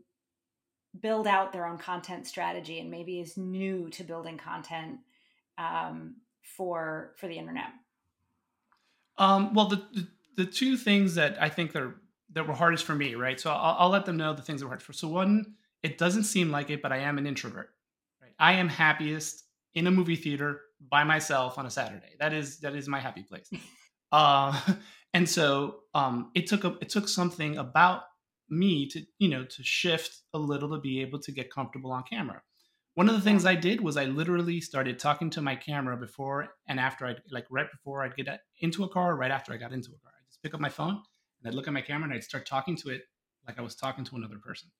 build 1.00 1.26
out 1.26 1.52
their 1.52 1.66
own 1.66 1.78
content 1.78 2.26
strategy 2.26 2.80
and 2.80 2.90
maybe 2.90 3.20
is 3.20 3.36
new 3.36 3.88
to 3.90 4.04
building 4.04 4.38
content 4.38 4.98
um, 5.58 6.16
for 6.42 7.12
for 7.16 7.28
the 7.28 7.38
internet? 7.38 7.70
Um, 9.18 9.54
well, 9.54 9.66
the, 9.66 9.76
the, 9.92 10.08
the 10.36 10.46
two 10.46 10.76
things 10.76 11.14
that 11.14 11.40
I 11.40 11.48
think 11.48 11.72
that 11.72 11.82
are, 11.82 11.94
that 12.32 12.46
were 12.46 12.54
hardest 12.54 12.84
for 12.84 12.94
me, 12.94 13.14
right? 13.14 13.38
So 13.38 13.50
I'll, 13.50 13.76
I'll 13.78 13.88
let 13.90 14.06
them 14.06 14.16
know 14.16 14.32
the 14.32 14.42
things 14.42 14.60
that 14.60 14.66
were 14.66 14.70
hard 14.70 14.82
for. 14.82 14.92
So 14.92 15.08
one, 15.08 15.54
it 15.82 15.98
doesn't 15.98 16.24
seem 16.24 16.50
like 16.50 16.70
it, 16.70 16.82
but 16.82 16.92
I 16.92 16.98
am 16.98 17.18
an 17.18 17.26
introvert. 17.26 17.70
Right? 18.20 18.32
I 18.38 18.54
am 18.54 18.68
happiest 18.68 19.44
in 19.74 19.86
a 19.86 19.90
movie 19.90 20.16
theater 20.16 20.60
by 20.90 21.04
myself 21.04 21.58
on 21.58 21.66
a 21.66 21.70
Saturday. 21.70 22.16
That 22.18 22.32
is 22.32 22.58
that 22.60 22.74
is 22.74 22.88
my 22.88 23.00
happy 23.00 23.22
place. 23.22 23.50
uh, 24.12 24.60
and 25.14 25.28
so 25.28 25.80
um, 25.94 26.30
it 26.34 26.46
took 26.46 26.64
a, 26.64 26.76
it 26.80 26.88
took 26.88 27.08
something 27.08 27.58
about 27.58 28.02
me 28.48 28.86
to 28.88 29.02
you 29.18 29.28
know 29.28 29.44
to 29.44 29.62
shift 29.62 30.22
a 30.34 30.38
little 30.38 30.70
to 30.70 30.80
be 30.80 31.00
able 31.00 31.18
to 31.20 31.32
get 31.32 31.50
comfortable 31.50 31.92
on 31.92 32.02
camera. 32.04 32.42
One 32.94 33.08
of 33.08 33.14
the 33.14 33.22
things 33.22 33.46
I 33.46 33.54
did 33.54 33.80
was 33.80 33.96
I 33.96 34.04
literally 34.04 34.60
started 34.60 34.98
talking 34.98 35.30
to 35.30 35.40
my 35.40 35.56
camera 35.56 35.96
before 35.96 36.48
and 36.68 36.78
after 36.78 37.06
I 37.06 37.14
like 37.30 37.46
right 37.50 37.70
before 37.70 38.02
I'd 38.02 38.16
get 38.16 38.28
into 38.60 38.84
a 38.84 38.88
car, 38.88 39.16
right 39.16 39.30
after 39.30 39.52
I 39.52 39.56
got 39.56 39.72
into 39.72 39.88
a 39.88 39.98
car. 40.02 40.12
I 40.14 40.22
just 40.28 40.42
pick 40.42 40.52
up 40.52 40.60
my 40.60 40.68
phone 40.68 41.00
and 41.42 41.48
I'd 41.48 41.54
look 41.54 41.66
at 41.66 41.72
my 41.72 41.80
camera 41.80 42.04
and 42.04 42.14
I'd 42.14 42.24
start 42.24 42.46
talking 42.46 42.76
to 42.76 42.90
it 42.90 43.02
like 43.46 43.58
I 43.58 43.62
was 43.62 43.74
talking 43.74 44.04
to 44.04 44.16
another 44.16 44.38
person. 44.38 44.70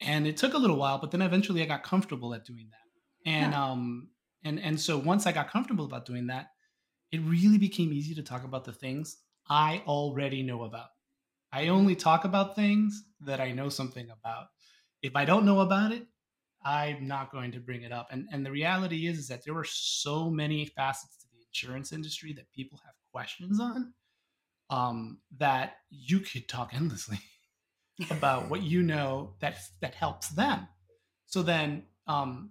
And 0.00 0.26
it 0.26 0.36
took 0.36 0.54
a 0.54 0.58
little 0.58 0.76
while, 0.76 0.98
but 0.98 1.12
then 1.12 1.22
eventually 1.22 1.62
I 1.62 1.66
got 1.66 1.84
comfortable 1.84 2.34
at 2.34 2.44
doing 2.44 2.68
that. 2.70 3.30
And 3.30 3.52
yeah. 3.52 3.64
um 3.64 4.08
and 4.44 4.58
and 4.58 4.80
so 4.80 4.98
once 4.98 5.26
I 5.26 5.32
got 5.32 5.50
comfortable 5.50 5.84
about 5.84 6.04
doing 6.04 6.26
that, 6.26 6.48
it 7.12 7.20
really 7.20 7.58
became 7.58 7.92
easy 7.92 8.14
to 8.16 8.22
talk 8.22 8.44
about 8.44 8.64
the 8.64 8.72
things 8.72 9.18
I 9.48 9.82
already 9.86 10.42
know 10.42 10.64
about. 10.64 10.88
I 11.56 11.68
only 11.68 11.96
talk 11.96 12.26
about 12.26 12.54
things 12.54 13.02
that 13.22 13.40
I 13.40 13.50
know 13.50 13.70
something 13.70 14.08
about. 14.10 14.48
If 15.02 15.16
I 15.16 15.24
don't 15.24 15.46
know 15.46 15.60
about 15.60 15.90
it, 15.90 16.06
I'm 16.62 17.08
not 17.08 17.32
going 17.32 17.52
to 17.52 17.60
bring 17.60 17.82
it 17.82 17.92
up. 17.92 18.08
And 18.10 18.28
and 18.30 18.44
the 18.44 18.50
reality 18.50 19.06
is, 19.06 19.18
is 19.18 19.28
that 19.28 19.42
there 19.42 19.56
are 19.56 19.64
so 19.64 20.28
many 20.28 20.66
facets 20.66 21.16
to 21.22 21.26
the 21.32 21.42
insurance 21.48 21.92
industry 21.92 22.34
that 22.34 22.52
people 22.52 22.78
have 22.84 22.94
questions 23.10 23.58
on 23.58 23.94
um, 24.68 25.20
that 25.38 25.76
you 25.88 26.20
could 26.20 26.46
talk 26.46 26.74
endlessly 26.74 27.20
about 28.10 28.50
what 28.50 28.62
you 28.62 28.82
know 28.82 29.36
that 29.40 29.56
that 29.80 29.94
helps 29.94 30.28
them. 30.28 30.68
So 31.24 31.42
then 31.42 31.84
um, 32.06 32.50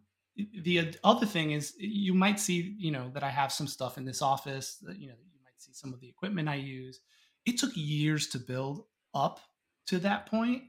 the 0.63 0.95
other 1.03 1.27
thing 1.27 1.51
is 1.51 1.75
you 1.77 2.15
might 2.15 2.39
see 2.39 2.75
you 2.77 2.91
know 2.91 3.09
that 3.13 3.23
i 3.23 3.29
have 3.29 3.53
some 3.53 3.67
stuff 3.67 3.97
in 3.97 4.03
this 4.03 4.21
office 4.21 4.77
that 4.81 4.99
you 4.99 5.07
know 5.07 5.15
you 5.33 5.39
might 5.45 5.57
see 5.57 5.71
some 5.71 5.93
of 5.93 6.01
the 6.01 6.09
equipment 6.09 6.49
i 6.49 6.55
use 6.55 6.99
it 7.45 7.57
took 7.57 7.71
years 7.73 8.27
to 8.27 8.37
build 8.37 8.83
up 9.15 9.39
to 9.87 9.99
that 9.99 10.27
point. 10.27 10.63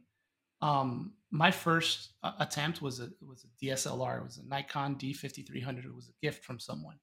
Um 0.62 1.12
my 1.32 1.50
first 1.50 2.12
uh, 2.22 2.32
attempt 2.38 2.80
was 2.80 3.00
a 3.00 3.11
was 3.20 3.44
a 3.44 3.64
dslr 3.64 4.18
it 4.18 4.24
was 4.24 4.38
a 4.38 4.46
nikon 4.46 4.94
d5300 4.94 5.85
it 5.85 5.94
was 5.94 6.09
a 6.09 6.24
gift 6.24 6.44
from 6.44 6.59
someone. 6.59 6.96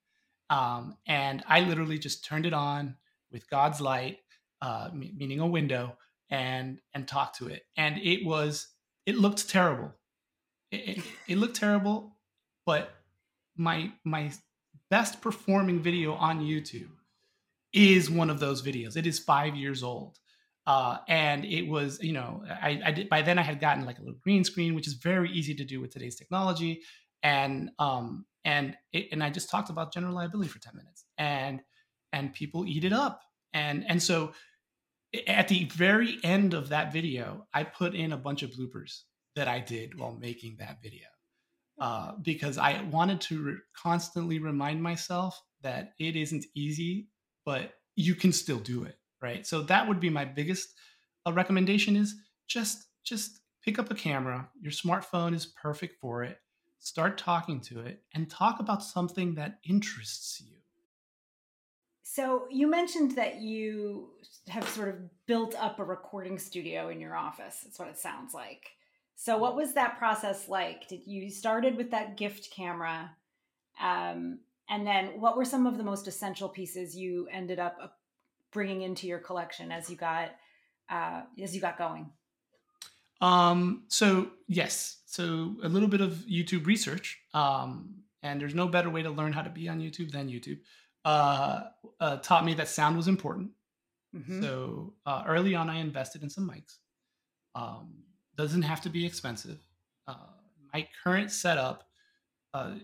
Um 0.49 0.95
and 1.05 1.43
i 1.47 1.59
literally 1.59 1.99
just 1.99 2.25
turned 2.25 2.45
it 2.45 2.53
on 2.53 2.95
with 3.31 3.49
god's 3.49 3.81
light 3.81 4.19
uh 4.61 4.89
meaning 4.93 5.39
a 5.39 5.47
window 5.47 5.97
and 6.29 6.79
and 6.93 7.07
talked 7.07 7.37
to 7.37 7.47
it. 7.47 7.63
And 7.77 7.99
it 7.99 8.25
was 8.25 8.67
it 9.05 9.17
looked 9.17 9.49
terrible. 9.49 9.93
It, 10.71 10.97
it, 10.97 11.03
it 11.27 11.37
looked 11.37 11.57
terrible 11.57 12.13
but 12.65 12.93
my 13.57 13.91
my 14.03 14.31
best 14.89 15.21
performing 15.21 15.81
video 15.81 16.13
on 16.13 16.41
YouTube 16.41 16.91
is 17.73 18.09
one 18.09 18.29
of 18.29 18.39
those 18.39 18.61
videos. 18.61 18.95
It 18.95 19.07
is 19.07 19.19
five 19.19 19.55
years 19.55 19.83
old. 19.83 20.19
Uh, 20.65 20.97
and 21.07 21.43
it 21.43 21.67
was, 21.67 22.01
you 22.01 22.13
know, 22.13 22.43
I, 22.49 22.81
I 22.85 22.91
did 22.91 23.09
by 23.09 23.21
then 23.21 23.37
I 23.37 23.41
had 23.41 23.59
gotten 23.59 23.85
like 23.85 23.99
a 23.99 24.01
little 24.01 24.19
green 24.23 24.43
screen, 24.43 24.75
which 24.75 24.87
is 24.87 24.93
very 24.93 25.29
easy 25.31 25.53
to 25.55 25.65
do 25.65 25.81
with 25.81 25.91
today's 25.91 26.15
technology. 26.15 26.81
And 27.21 27.71
um, 27.79 28.25
and 28.45 28.77
it, 28.91 29.09
and 29.11 29.23
I 29.23 29.29
just 29.29 29.49
talked 29.49 29.69
about 29.69 29.93
general 29.93 30.13
liability 30.13 30.49
for 30.49 30.59
10 30.59 30.75
minutes 30.75 31.05
and 31.17 31.61
and 32.11 32.33
people 32.33 32.65
eat 32.65 32.85
it 32.85 32.93
up. 32.93 33.21
And 33.53 33.85
and 33.87 34.01
so 34.01 34.33
at 35.27 35.47
the 35.47 35.65
very 35.65 36.17
end 36.23 36.53
of 36.53 36.69
that 36.69 36.91
video, 36.91 37.45
I 37.53 37.63
put 37.63 37.93
in 37.93 38.13
a 38.13 38.17
bunch 38.17 38.43
of 38.43 38.51
bloopers 38.51 39.01
that 39.35 39.47
I 39.47 39.59
did 39.59 39.97
while 39.97 40.13
making 40.13 40.57
that 40.59 40.81
video 40.81 41.07
uh, 41.79 42.13
because 42.21 42.57
I 42.57 42.81
wanted 42.91 43.21
to 43.21 43.41
re- 43.41 43.57
constantly 43.75 44.39
remind 44.39 44.81
myself 44.81 45.41
that 45.61 45.93
it 45.99 46.15
isn't 46.15 46.45
easy, 46.55 47.07
but 47.45 47.73
you 47.95 48.15
can 48.15 48.31
still 48.31 48.59
do 48.59 48.83
it, 48.83 48.97
right? 49.23 49.47
So 49.47 49.61
that 49.63 49.87
would 49.87 49.99
be 49.99 50.09
my 50.09 50.25
biggest 50.25 50.75
uh, 51.25 51.33
recommendation: 51.33 51.95
is 51.95 52.15
just 52.47 52.87
just 53.03 53.39
pick 53.63 53.79
up 53.79 53.89
a 53.89 53.95
camera. 53.95 54.49
Your 54.61 54.71
smartphone 54.71 55.33
is 55.33 55.45
perfect 55.45 55.99
for 55.99 56.23
it. 56.23 56.37
Start 56.79 57.17
talking 57.17 57.61
to 57.61 57.79
it 57.79 58.03
and 58.13 58.29
talk 58.29 58.59
about 58.59 58.83
something 58.83 59.35
that 59.35 59.59
interests 59.63 60.41
you. 60.41 60.57
So 62.03 62.45
you 62.51 62.67
mentioned 62.67 63.15
that 63.15 63.41
you 63.41 64.09
have 64.49 64.67
sort 64.67 64.89
of 64.89 64.95
built 65.25 65.55
up 65.55 65.79
a 65.79 65.83
recording 65.83 66.37
studio 66.37 66.89
in 66.89 66.99
your 66.99 67.15
office. 67.15 67.61
That's 67.63 67.79
what 67.79 67.87
it 67.87 67.97
sounds 67.97 68.33
like. 68.33 68.67
So, 69.15 69.37
what 69.37 69.55
was 69.55 69.73
that 69.73 69.97
process 69.97 70.49
like? 70.49 70.87
Did 70.87 71.07
you 71.07 71.29
started 71.29 71.77
with 71.77 71.91
that 71.91 72.17
gift 72.17 72.51
camera, 72.51 73.09
um, 73.81 74.39
and 74.69 74.85
then 74.85 75.19
what 75.19 75.37
were 75.37 75.45
some 75.45 75.65
of 75.65 75.77
the 75.77 75.83
most 75.83 76.07
essential 76.07 76.49
pieces 76.49 76.95
you 76.95 77.27
ended 77.31 77.59
up 77.59 77.77
bringing 78.53 78.81
into 78.81 79.07
your 79.07 79.19
collection 79.19 79.71
as 79.71 79.89
you 79.89 79.95
got 79.95 80.29
uh, 80.89 81.21
as 81.41 81.55
you 81.55 81.61
got 81.61 81.77
going? 81.77 82.11
Um, 83.21 83.83
so 83.87 84.31
yes, 84.47 85.01
so 85.05 85.55
a 85.63 85.69
little 85.69 85.87
bit 85.87 86.01
of 86.01 86.11
YouTube 86.29 86.65
research, 86.65 87.19
um, 87.33 87.95
and 88.21 88.39
there's 88.39 88.55
no 88.55 88.67
better 88.67 88.89
way 88.89 89.01
to 89.01 89.09
learn 89.09 89.33
how 89.33 89.41
to 89.41 89.49
be 89.49 89.69
on 89.69 89.79
YouTube 89.79 90.11
than 90.11 90.27
YouTube. 90.29 90.59
Uh, 91.05 91.63
uh, 91.99 92.17
taught 92.17 92.45
me 92.45 92.53
that 92.53 92.67
sound 92.67 92.97
was 92.97 93.07
important. 93.07 93.51
Mm-hmm. 94.15 94.41
So 94.41 94.93
uh, 95.05 95.23
early 95.27 95.55
on, 95.55 95.69
I 95.69 95.79
invested 95.79 96.21
in 96.23 96.29
some 96.29 96.49
mics. 96.49 96.77
Um, 97.55 97.93
doesn't 98.35 98.63
have 98.63 98.81
to 98.81 98.89
be 98.89 99.05
expensive. 99.05 99.59
Uh, 100.07 100.15
my 100.73 100.87
current 101.03 101.31
setup 101.31 101.83
uh, 102.53 102.75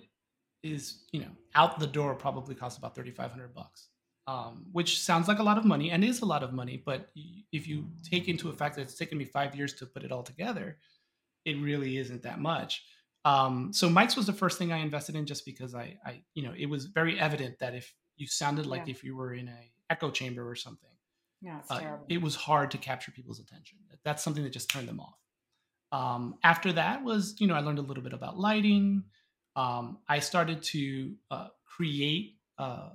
is, 0.64 1.04
you 1.12 1.22
know, 1.22 1.32
out 1.56 1.80
the 1.80 1.88
door 1.88 2.16
probably 2.16 2.56
costs 2.56 2.78
about 2.78 2.96
thirty 2.96 3.12
five 3.12 3.32
hundred 3.32 3.54
bucks, 3.54 3.90
um, 4.30 4.66
which 4.72 5.00
sounds 5.00 5.28
like 5.28 5.40
a 5.40 5.44
lot 5.44 5.58
of 5.58 5.66
money 5.66 5.90
and 5.90 6.04
is 6.04 6.22
a 6.22 6.26
lot 6.26 6.44
of 6.44 6.54
money. 6.54 6.82
But 6.86 7.10
if 7.52 7.68
you 7.68 7.88
take 8.04 8.28
into 8.28 8.50
effect 8.50 8.76
that 8.76 8.84
it's 8.84 8.94
taken 8.94 9.18
me 9.18 9.26
five 9.26 9.56
years 9.56 9.74
to 9.76 9.88
put 9.88 10.04
it 10.04 10.12
all 10.12 10.22
together, 10.22 10.78
it 11.46 11.58
really 11.58 11.98
isn't 11.98 12.22
that 12.22 12.40
much. 12.40 12.84
Um, 13.26 13.74
so 13.74 13.90
mics 13.90 14.16
was 14.16 14.28
the 14.28 14.34
first 14.34 14.60
thing 14.60 14.72
I 14.72 14.78
invested 14.78 15.16
in 15.16 15.26
just 15.26 15.46
because 15.46 15.74
I, 15.74 15.98
I, 16.06 16.22
you 16.36 16.44
know, 16.44 16.54
it 16.56 16.68
was 16.68 16.86
very 16.86 17.20
evident 17.20 17.58
that 17.60 17.74
if 17.74 17.92
you 18.18 18.28
sounded 18.28 18.68
like 18.68 18.84
yeah. 18.86 18.92
if 18.92 19.04
you 19.04 19.16
were 19.16 19.34
in 19.34 19.48
a 19.48 19.72
echo 19.90 20.12
chamber 20.12 20.48
or 20.48 20.56
something, 20.56 20.90
yeah, 21.42 21.62
uh, 21.70 21.98
it 22.08 22.22
was 22.22 22.36
hard 22.36 22.70
to 22.72 22.78
capture 22.78 23.12
people's 23.12 23.40
attention. 23.40 23.80
That's 24.04 24.24
something 24.24 24.44
that 24.44 24.54
just 24.54 24.70
turned 24.70 24.88
them 24.88 25.00
off. 25.00 25.18
Um, 25.92 26.36
after 26.44 26.72
that 26.74 27.04
was, 27.04 27.36
you 27.40 27.48
know, 27.48 27.56
I 27.56 27.62
learned 27.62 27.80
a 27.80 27.84
little 27.84 28.04
bit 28.04 28.14
about 28.14 28.38
lighting. 28.38 29.06
Um, 29.56 29.98
I 30.08 30.20
started 30.20 30.62
to 30.64 31.16
uh, 31.32 31.48
create 31.66 32.36
uh, 32.60 32.62
uh, 32.62 32.90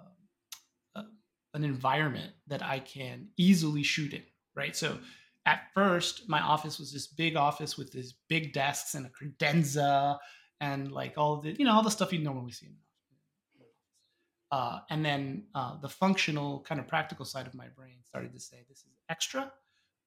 an 1.55 1.64
environment 1.64 2.33
that 2.49 2.62
I 2.62 2.81
can 2.81 3.29
easily 3.37 3.83
shoot 3.83 4.12
in, 4.12 4.23
right? 4.55 4.77
So 4.77 4.99
at 5.47 5.62
first, 5.75 6.29
my 6.29 6.40
office 6.40 6.79
was 6.79 6.93
this 6.93 7.07
big 7.07 7.37
office 7.37 7.77
with 7.77 7.93
these 7.93 8.14
big 8.29 8.53
desks 8.53 8.95
and 8.95 9.07
a 9.07 9.11
credenza 9.11 10.19
and 10.61 10.93
like 10.93 11.14
all 11.17 11.40
the 11.40 11.53
you 11.53 11.64
know 11.64 11.73
all 11.73 11.83
the 11.83 11.90
stuff 11.90 12.12
you 12.12 12.19
normally 12.19 12.53
see. 12.53 12.77
Uh, 14.51 14.79
and 14.88 15.05
then 15.05 15.45
uh, 15.55 15.77
the 15.81 15.88
functional 15.88 16.61
kind 16.61 16.81
of 16.81 16.87
practical 16.87 17.25
side 17.25 17.47
of 17.47 17.55
my 17.55 17.67
brain 17.77 17.97
started 18.05 18.33
to 18.33 18.40
say, 18.40 18.64
"This 18.69 18.79
is 18.79 18.97
extra. 19.09 19.53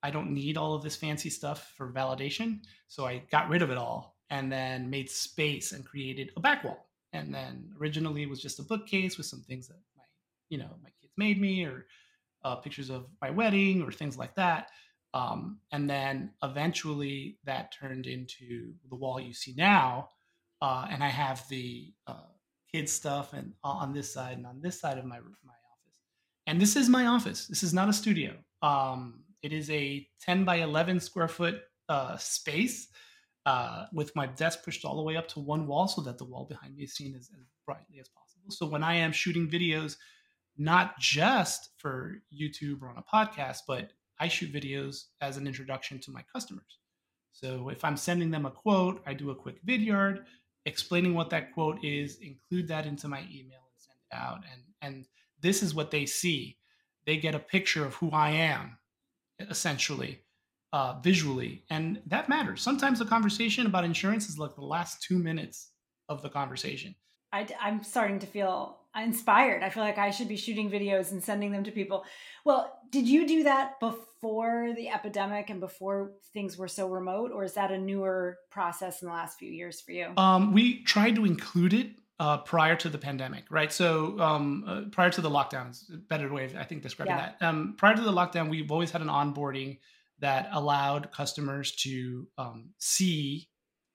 I 0.04 0.12
don't 0.12 0.32
need 0.32 0.58
all 0.58 0.74
of 0.74 0.84
this 0.84 0.96
fancy 0.96 1.30
stuff 1.30 1.74
for 1.76 1.92
validation." 1.92 2.60
So 2.88 3.06
I 3.06 3.24
got 3.30 3.50
rid 3.50 3.62
of 3.62 3.72
it 3.72 3.78
all 3.78 4.18
and 4.30 4.52
then 4.52 4.90
made 4.90 5.10
space 5.10 5.72
and 5.72 5.86
created 5.86 6.32
a 6.36 6.40
back 6.40 6.64
wall. 6.64 6.90
And 7.14 7.34
then 7.34 7.74
originally 7.80 8.24
it 8.24 8.30
was 8.30 8.42
just 8.42 8.60
a 8.60 8.64
bookcase 8.64 9.18
with 9.18 9.26
some 9.26 9.42
things 9.42 9.68
that 9.68 9.78
my 9.96 10.04
you 10.50 10.58
know 10.58 10.70
my 10.82 10.90
made 11.18 11.40
me 11.40 11.66
or 11.66 11.86
uh, 12.44 12.56
pictures 12.56 12.90
of 12.90 13.08
my 13.22 13.30
wedding 13.30 13.82
or 13.82 13.92
things 13.92 14.18
like 14.18 14.36
that. 14.36 14.70
Um, 15.14 15.60
and 15.72 15.90
then 15.90 16.32
eventually 16.44 17.40
that 17.46 17.74
turned 17.78 18.08
into 18.08 18.74
the 18.90 18.96
wall 18.96 19.20
you 19.20 19.34
see 19.34 19.54
now. 19.58 20.10
Uh, 20.62 20.88
and 20.90 21.04
I 21.04 21.10
have 21.10 21.48
the 21.50 21.94
uh, 22.08 22.28
kids 22.72 22.92
stuff 22.92 23.34
and 23.34 23.54
on 23.64 23.94
this 23.94 24.14
side 24.14 24.38
and 24.38 24.46
on 24.46 24.62
this 24.62 24.80
side 24.80 24.98
of 24.98 25.06
my 25.06 25.18
my 25.18 25.54
office. 25.54 25.98
And 26.48 26.60
this 26.60 26.76
is 26.76 26.90
my 26.90 27.06
office. 27.06 27.48
This 27.48 27.64
is 27.64 27.74
not 27.74 27.90
a 27.90 27.94
studio. 27.94 28.34
Um, 28.62 29.24
it 29.44 29.54
is 29.54 29.70
a 29.70 30.08
10 30.22 30.46
by 30.46 30.58
11 30.58 31.00
square 31.00 31.28
foot 31.28 31.62
uh, 31.90 32.18
space 32.18 32.88
uh, 33.46 33.86
with 33.94 34.14
my 34.16 34.26
desk 34.26 34.64
pushed 34.64 34.84
all 34.84 34.98
the 34.98 35.04
way 35.04 35.16
up 35.16 35.28
to 35.30 35.40
one 35.40 35.68
wall 35.68 35.88
so 35.88 36.02
that 36.02 36.18
the 36.18 36.26
wall 36.26 36.46
behind 36.46 36.76
me 36.76 36.84
is 36.84 36.96
seen 36.96 37.16
as, 37.16 37.30
as 37.40 37.48
brightly 37.66 38.00
as 38.00 38.10
possible. 38.10 38.50
So 38.50 38.66
when 38.66 38.84
I 38.84 38.96
am 38.96 39.12
shooting 39.12 39.50
videos, 39.50 39.96
not 40.58 41.00
just 41.00 41.70
for 41.78 42.22
YouTube 42.34 42.82
or 42.82 42.90
on 42.90 42.98
a 42.98 43.04
podcast, 43.04 43.60
but 43.68 43.92
I 44.20 44.28
shoot 44.28 44.52
videos 44.52 45.06
as 45.22 45.38
an 45.38 45.48
introduction 45.48 46.00
to 46.00 46.12
my 46.12 46.24
customers. 46.34 46.80
So 47.32 47.70
if 47.70 47.84
I'm 47.86 47.98
sending 47.98 48.32
them 48.32 48.46
a 48.46 48.52
quote, 48.52 49.02
I 49.06 49.14
do 49.14 49.30
a 49.30 49.36
quick 49.36 49.64
vidyard 49.66 50.24
explaining 50.66 51.14
what 51.14 51.30
that 51.30 51.54
quote 51.54 51.84
is, 51.84 52.18
include 52.18 52.68
that 52.68 52.86
into 52.86 53.08
my 53.08 53.20
email 53.32 53.62
and 53.64 53.78
send 53.78 53.98
it 54.12 54.16
out. 54.16 54.44
And 54.52 54.62
and 54.82 55.06
this 55.42 55.64
is 55.64 55.74
what 55.74 55.92
they 55.92 56.06
see. 56.06 56.58
They 57.06 57.18
get 57.18 57.36
a 57.36 57.40
picture 57.40 57.86
of 57.86 57.94
who 57.96 58.10
I 58.12 58.32
am, 58.32 58.78
essentially, 59.40 60.20
uh, 60.74 61.00
visually, 61.02 61.64
and 61.70 62.02
that 62.08 62.28
matters. 62.28 62.62
Sometimes 62.62 63.00
the 63.00 63.06
conversation 63.06 63.66
about 63.66 63.86
insurance 63.86 64.28
is 64.28 64.38
like 64.38 64.56
the 64.56 64.66
last 64.66 65.02
two 65.02 65.18
minutes 65.18 65.72
of 66.10 66.22
the 66.22 66.30
conversation. 66.30 66.96
I, 67.32 67.48
I'm 67.62 67.84
starting 67.84 68.20
to 68.20 68.28
feel 68.28 68.77
inspired. 69.04 69.64
I 69.64 69.70
feel 69.70 69.84
like 69.84 69.98
I 69.98 70.12
should 70.12 70.28
be 70.28 70.38
shooting 70.38 70.70
videos 70.70 71.12
and 71.12 71.24
sending 71.24 71.52
them 71.52 71.64
to 71.64 71.72
people. 71.72 72.06
Well, 72.46 72.80
did 72.92 73.08
you 73.08 73.28
do 73.28 73.44
that 73.44 73.80
before 73.80 74.74
the 74.76 74.90
epidemic 74.90 75.50
and 75.50 75.60
before 75.60 76.14
things 76.34 76.58
were 76.58 76.68
so 76.68 76.88
remote, 76.88 77.32
or 77.32 77.44
is 77.44 77.54
that 77.54 77.72
a 77.72 77.78
newer 77.78 78.38
process 78.50 79.02
in 79.02 79.08
the 79.08 79.14
last 79.14 79.38
few 79.38 79.52
years 79.52 79.82
for 79.82 79.92
you? 79.92 80.14
Um, 80.18 80.54
we 80.54 80.84
tried 80.84 81.16
to 81.16 81.26
include 81.26 81.74
it 81.74 81.92
uh, 82.20 82.38
prior 82.38 82.76
to 82.76 82.90
the 82.90 82.98
pandemic, 82.98 83.44
right? 83.50 83.72
So 83.72 84.20
um, 84.20 84.64
uh, 84.68 84.82
prior 84.92 85.10
to 85.12 85.22
the 85.22 85.30
lockdowns, 85.30 85.84
better 86.08 86.32
way 86.34 86.46
of 86.46 86.56
I 86.56 86.64
think 86.64 86.82
describing 86.82 87.16
yeah. 87.16 87.34
that. 87.40 87.46
Um, 87.46 87.76
prior 87.78 87.96
to 87.96 88.02
the 88.02 88.12
lockdown, 88.12 88.50
we've 88.50 88.72
always 88.72 88.92
had 88.92 89.02
an 89.02 89.08
onboarding 89.08 89.80
that 90.20 90.50
allowed 90.52 91.12
customers 91.12 91.76
to 91.76 92.28
um, 92.38 92.70
see 92.80 93.50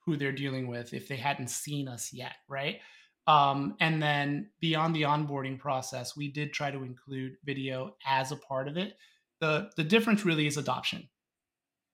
who 0.04 0.16
they're 0.16 0.32
dealing 0.32 0.66
with 0.66 0.94
if 0.94 1.08
they 1.08 1.16
hadn't 1.16 1.48
seen 1.48 1.88
us 1.88 2.12
yet, 2.12 2.34
right? 2.48 2.80
Um, 3.26 3.76
and 3.80 4.02
then 4.02 4.50
beyond 4.60 4.96
the 4.96 5.02
onboarding 5.02 5.58
process, 5.58 6.16
we 6.16 6.28
did 6.28 6.52
try 6.52 6.70
to 6.70 6.82
include 6.82 7.36
video 7.44 7.94
as 8.06 8.32
a 8.32 8.36
part 8.36 8.68
of 8.68 8.76
it. 8.76 8.96
The, 9.40 9.70
the 9.76 9.84
difference 9.84 10.24
really 10.24 10.46
is 10.46 10.56
adoption. 10.56 11.08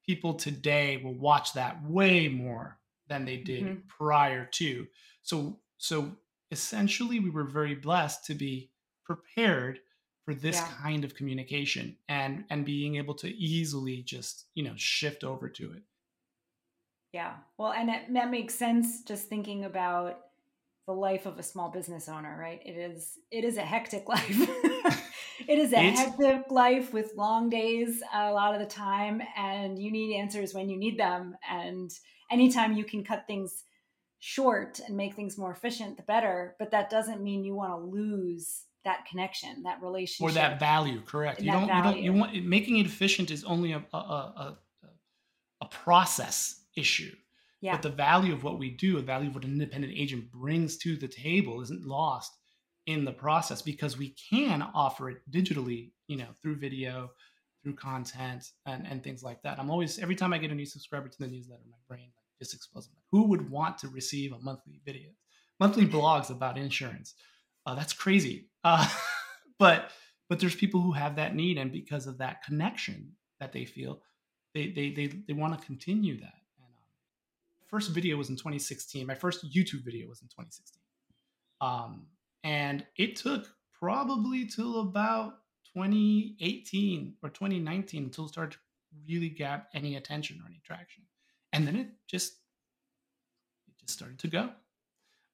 People 0.07 0.35
today 0.35 1.01
will 1.03 1.19
watch 1.19 1.53
that 1.53 1.83
way 1.85 2.29
more 2.29 2.79
than 3.09 3.25
they 3.25 3.37
did 3.37 3.64
mm-hmm. 3.64 3.81
prior 3.88 4.47
to. 4.53 4.87
So, 5.23 5.59
so 5.77 6.12
essentially, 6.51 7.21
we 7.21 7.31
were 7.31 7.45
very 7.45 7.75
blessed 7.75 8.25
to 8.27 8.35
be 8.35 8.71
prepared 9.05 9.81
for 10.25 10.35
this 10.35 10.57
yeah. 10.57 10.69
kind 10.83 11.05
of 11.05 11.14
communication 11.14 11.97
and 12.07 12.45
and 12.51 12.67
being 12.67 12.97
able 12.97 13.14
to 13.14 13.29
easily 13.29 14.03
just 14.03 14.45
you 14.55 14.62
know 14.62 14.75
shift 14.77 15.25
over 15.25 15.49
to 15.49 15.73
it. 15.73 15.83
Yeah, 17.14 17.33
well, 17.57 17.73
and 17.73 17.88
it, 17.88 18.12
that 18.12 18.31
makes 18.31 18.55
sense. 18.55 19.03
Just 19.03 19.29
thinking 19.29 19.64
about 19.64 20.19
the 20.88 20.94
life 20.94 21.27
of 21.27 21.38
a 21.38 21.42
small 21.42 21.70
business 21.70 22.09
owner, 22.09 22.35
right? 22.40 22.61
It 22.64 22.72
is 22.72 23.18
it 23.31 23.44
is 23.44 23.59
a 23.59 23.62
hectic 23.62 24.09
life. 24.14 24.24
it 25.46 25.59
is 25.59 25.72
a 25.74 25.85
it's, 25.85 26.01
hectic 26.01 26.51
life 26.51 26.94
with 26.94 27.12
long 27.14 27.51
days 27.51 28.03
a 28.12 28.33
lot 28.33 28.55
of 28.55 28.61
the 28.61 28.66
time 28.66 29.20
and 29.37 29.79
you 29.79 29.92
need 29.92 30.16
answers 30.16 30.55
when 30.55 30.70
you 30.70 30.79
need 30.79 30.98
them 30.98 31.37
and 31.48 31.90
anytime 32.31 32.72
you 32.72 32.85
can 32.85 33.05
cut 33.05 33.27
things 33.27 33.64
short 34.18 34.81
and 34.87 34.96
make 34.96 35.14
things 35.14 35.37
more 35.37 35.53
efficient 35.53 35.98
the 35.98 36.03
better, 36.05 36.57
but 36.59 36.70
that 36.70 36.88
doesn't 36.88 37.22
mean 37.22 37.44
you 37.44 37.55
want 37.55 37.72
to 37.72 37.87
lose 37.87 38.62
that 38.87 39.05
connection, 39.05 39.64
that 39.64 39.83
relationship 39.83 40.33
or 40.33 40.33
that 40.33 40.59
value, 40.59 41.03
correct. 41.03 41.42
You 41.42 41.53
don't, 41.53 41.66
value. 41.66 42.01
you 42.01 42.12
don't 42.12 42.14
you 42.14 42.20
want 42.20 42.44
making 42.46 42.79
it 42.79 42.87
efficient 42.87 43.31
is 43.31 43.44
only 43.44 43.72
a 43.72 43.85
a, 43.92 43.96
a, 43.98 44.59
a 45.61 45.66
process 45.66 46.62
issue 46.74 47.14
yeah. 47.61 47.73
But 47.73 47.83
the 47.83 47.90
value 47.90 48.33
of 48.33 48.44
what 48.44 48.59
we 48.59 48.71
do, 48.71 48.97
the 48.97 49.03
value 49.03 49.29
of 49.29 49.35
what 49.35 49.44
an 49.44 49.53
independent 49.53 49.92
agent 49.97 50.31
brings 50.31 50.77
to 50.79 50.97
the 50.97 51.09
table 51.09 51.61
isn't 51.61 51.85
lost 51.85 52.37
in 52.87 53.05
the 53.05 53.12
process 53.12 53.62
because 53.62 53.99
we 53.99 54.14
can 54.31 54.62
offer 54.75 55.11
it 55.11 55.18
digitally, 55.31 55.90
you 56.07 56.16
know, 56.16 56.29
through 56.40 56.57
video, 56.57 57.11
through 57.62 57.75
content 57.75 58.44
and, 58.66 58.87
and 58.87 59.03
things 59.03 59.23
like 59.23 59.42
that. 59.42 59.59
I'm 59.59 59.71
always 59.71 59.99
every 59.99 60.14
time 60.14 60.33
I 60.33 60.38
get 60.38 60.53
a 60.53 60.55
new 60.55 60.66
subscriber 60.66 61.09
to 61.09 61.18
the 61.18 61.27
newsletter, 61.27 61.62
my 61.68 61.77
brain 61.88 62.11
like 62.16 62.38
just 62.38 62.55
explodes. 62.55 62.88
Like, 62.88 63.03
who 63.11 63.29
would 63.29 63.51
want 63.51 63.79
to 63.79 63.88
receive 63.88 64.33
a 64.33 64.40
monthly 64.40 64.81
video, 64.85 65.11
monthly 65.59 65.87
blogs 65.87 66.31
about 66.31 66.57
insurance? 66.57 67.14
Uh, 67.66 67.75
that's 67.75 67.92
crazy. 67.92 68.49
Uh, 68.62 68.88
but 69.59 69.90
but 70.29 70.38
there's 70.38 70.55
people 70.55 70.81
who 70.81 70.92
have 70.92 71.16
that 71.16 71.35
need, 71.35 71.59
and 71.59 71.73
because 71.73 72.07
of 72.07 72.18
that 72.18 72.44
connection 72.44 73.12
that 73.40 73.53
they 73.53 73.64
feel, 73.64 74.01
they 74.55 74.68
they 74.68 74.90
they, 74.90 75.07
they 75.27 75.35
want 75.35 75.59
to 75.59 75.66
continue 75.66 76.21
that 76.21 76.35
first 77.68 77.90
video 77.90 78.16
was 78.16 78.31
in 78.31 78.37
2016. 78.37 79.07
My 79.07 79.14
first 79.14 79.44
YouTube 79.44 79.85
video 79.85 80.09
was 80.09 80.22
in 80.22 80.28
2016. 80.28 80.83
Um, 81.61 82.07
and 82.44 82.85
it 82.96 83.16
took 83.16 83.46
probably 83.78 84.46
till 84.46 84.81
about 84.81 85.35
2018 85.74 87.14
or 87.22 87.28
2019 87.28 88.04
until 88.04 88.24
it 88.24 88.28
started 88.28 88.52
to 88.52 88.59
really 89.09 89.28
get 89.28 89.66
any 89.74 89.96
attention 89.96 90.40
or 90.42 90.46
any 90.46 90.61
traction. 90.64 91.04
And 91.52 91.66
then 91.66 91.76
it 91.76 91.88
just 92.07 92.35
it 93.68 93.74
just 93.81 93.94
started 93.94 94.18
to 94.20 94.28
go, 94.28 94.50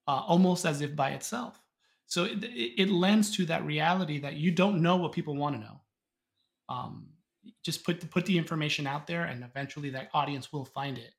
uh, 0.06 0.22
almost 0.26 0.64
as 0.64 0.80
if 0.80 0.94
by 0.94 1.10
itself. 1.10 1.60
So 2.06 2.24
it, 2.24 2.44
it, 2.44 2.82
it, 2.82 2.88
lends 2.90 3.34
to 3.36 3.46
that 3.46 3.64
reality 3.64 4.20
that 4.20 4.34
you 4.34 4.50
don't 4.50 4.82
know 4.82 4.96
what 4.96 5.12
people 5.12 5.34
want 5.34 5.56
to 5.56 5.60
know. 5.60 5.80
Um, 6.68 7.08
just 7.64 7.84
put 7.84 8.00
the, 8.00 8.06
put 8.06 8.26
the 8.26 8.36
information 8.36 8.86
out 8.86 9.06
there, 9.06 9.24
and 9.24 9.42
eventually 9.42 9.90
that 9.90 10.10
audience 10.12 10.52
will 10.52 10.66
find 10.66 10.98
it 10.98 11.12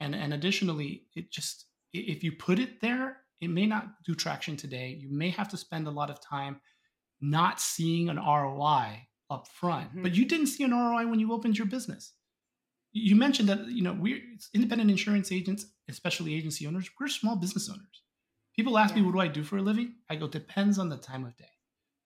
and 0.00 0.14
and 0.14 0.34
additionally 0.34 1.04
it 1.14 1.30
just 1.30 1.66
if 1.92 2.24
you 2.24 2.32
put 2.32 2.58
it 2.58 2.80
there 2.80 3.18
it 3.40 3.50
may 3.50 3.66
not 3.66 4.04
do 4.04 4.14
traction 4.14 4.56
today. 4.56 4.96
You 5.00 5.08
may 5.10 5.30
have 5.30 5.48
to 5.48 5.56
spend 5.56 5.86
a 5.86 5.90
lot 5.90 6.10
of 6.10 6.20
time 6.20 6.60
not 7.20 7.60
seeing 7.60 8.08
an 8.08 8.16
roi 8.16 9.06
up 9.30 9.46
front. 9.46 9.90
Mm-hmm. 9.90 10.02
but 10.02 10.14
you 10.14 10.24
didn't 10.24 10.48
see 10.48 10.64
an 10.64 10.72
roi 10.72 11.06
when 11.06 11.20
you 11.20 11.32
opened 11.32 11.56
your 11.56 11.66
business. 11.66 12.12
You 12.92 13.14
mentioned 13.14 13.48
that 13.48 13.66
you 13.68 13.82
know 13.82 13.96
we're 13.98 14.20
independent 14.54 14.90
insurance 14.90 15.30
agents 15.30 15.66
especially 15.88 16.34
agency 16.34 16.66
owners 16.66 16.88
we're 16.98 17.08
small 17.08 17.36
business 17.36 17.68
owners. 17.68 18.02
People 18.56 18.76
ask 18.76 18.94
yeah. 18.94 19.02
me 19.02 19.06
what 19.06 19.14
do 19.14 19.20
i 19.20 19.28
do 19.28 19.44
for 19.44 19.58
a 19.58 19.62
living? 19.62 19.94
I 20.08 20.16
go 20.16 20.28
depends 20.28 20.78
on 20.78 20.88
the 20.88 20.96
time 20.96 21.24
of 21.24 21.36
day. 21.36 21.44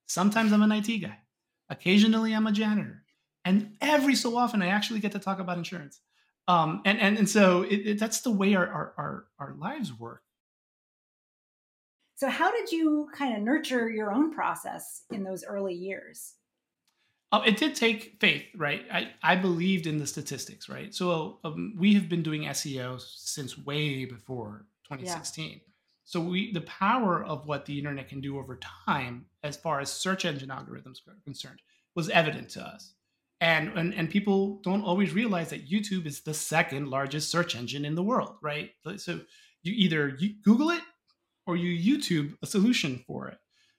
Sometimes 0.07 0.53
i'm 0.53 0.63
an 0.63 0.73
it 0.73 0.99
guy. 0.99 1.19
Occasionally 1.71 2.35
i'm 2.35 2.47
a 2.47 2.53
janitor. 2.53 3.03
And 3.47 3.77
every 3.81 4.15
so 4.15 4.37
often 4.37 4.63
i 4.63 4.69
actually 4.69 5.01
get 5.01 5.13
to 5.13 5.19
talk 5.19 5.39
about 5.39 5.59
insurance 5.59 6.01
um, 6.47 6.83
and, 6.85 6.99
and 7.01 7.19
and 7.19 7.29
so 7.29 7.63
it, 7.63 7.77
it, 7.77 7.99
that's 7.99 8.21
the 8.21 8.31
way 8.31 8.55
our, 8.55 8.67
our, 8.67 8.95
our 8.99 9.25
our 9.39 9.55
lives 9.55 9.99
work. 9.99 10.23
So 12.17 12.29
how 12.29 12.53
did 12.53 12.71
you 12.71 13.09
kind 13.15 13.37
of 13.37 13.43
nurture 13.43 13.89
your 13.89 14.13
own 14.13 14.33
process 14.33 15.03
in 15.11 15.25
those 15.25 15.45
early 15.45 15.75
years? 15.75 16.35
Uh, 17.33 17.43
it 17.45 17.57
did 17.57 17.75
take 17.75 18.17
faith, 18.21 18.45
right? 18.57 18.83
I, 18.93 19.11
I 19.21 19.35
believed 19.35 19.89
in 19.89 19.99
the 19.99 20.07
statistics, 20.07 20.69
right? 20.69 20.95
So 20.95 21.41
um, 21.43 21.75
we 21.77 21.95
have 21.95 22.09
been 22.09 22.23
doing 22.23 22.43
SEO 22.43 23.01
since 23.01 23.59
way 23.59 24.05
before 24.05 24.67
2016. 24.85 25.51
Yeah. 25.51 25.59
So 26.05 26.21
we 26.21 26.53
the 26.53 26.61
power 26.61 27.25
of 27.25 27.47
what 27.47 27.65
the 27.65 27.79
internet 27.79 28.09
can 28.09 28.21
do 28.21 28.39
over 28.39 28.61
time, 28.87 29.25
as 29.43 29.57
far 29.57 29.81
as 29.81 29.91
search 29.91 30.25
engine 30.25 30.51
algorithms 30.51 30.99
are 31.09 31.17
concerned, 31.25 31.61
was 31.97 32.11
evident 32.11 32.51
to 32.51 32.61
us 32.61 32.95
and, 33.41 33.69
and 33.77 33.95
and 33.95 34.09
people 34.09 34.61
don't 34.63 34.83
always 34.83 35.13
realize 35.13 35.51
that 35.51 35.69
YouTube 35.69 36.07
is 36.07 36.21
the 36.21 36.35
second 36.35 36.89
largest 36.89 37.31
search 37.31 37.57
engine 37.57 37.85
in 37.85 37.95
the 37.95 38.03
world, 38.03 38.37
right? 38.43 38.71
So 38.97 39.21
you 39.63 39.73
either 39.75 40.17
Google 40.43 40.71
it 40.71 40.83
or 41.47 41.57
you 41.57 41.99
YouTube 41.99 42.37
a 42.43 42.47
solution 42.47 43.03
for 43.07 43.29
it. 43.29 43.39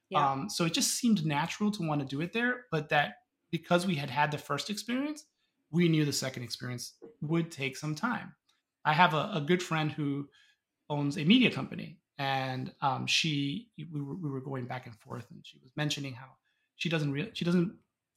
Yeah. 0.10 0.32
Um, 0.32 0.50
so 0.50 0.66
it 0.66 0.74
just 0.74 0.92
seemed 0.92 1.26
natural 1.26 1.72
to 1.72 1.88
want 1.88 2.02
to 2.02 2.08
do 2.08 2.22
it 2.22 2.32
there, 2.32 2.66
but 2.72 2.90
that 2.90 3.16
because 3.52 3.88
we 3.88 3.96
had 3.96 4.10
had 4.10 4.32
the 4.32 4.38
first 4.38 4.70
experience, 4.70 5.26
we 5.72 5.90
knew 5.90 6.06
the 6.06 6.14
second 6.14 6.44
experience 6.44 6.94
would 7.22 7.52
take 7.52 7.76
some 7.78 7.96
time. 7.96 8.36
I 8.84 8.94
have 8.94 9.14
a, 9.14 9.32
a 9.34 9.42
good 9.42 9.64
friend 9.64 9.92
who 9.92 10.28
owns 10.90 11.18
a 11.18 11.24
media 11.24 11.50
company, 11.50 11.98
and 12.20 12.72
um, 12.82 13.08
she 13.08 13.70
we 13.78 14.02
were, 14.02 14.16
we 14.16 14.30
were 14.30 14.42
going 14.42 14.66
back 14.66 14.86
and 14.86 14.96
forth, 14.96 15.26
and 15.32 15.40
she 15.44 15.58
was 15.64 15.72
mentioning 15.76 16.14
how 16.14 16.28
she 16.76 16.90
doesn't 16.90 17.12
re- 17.12 17.32
she 17.34 17.46
doesn't 17.46 17.74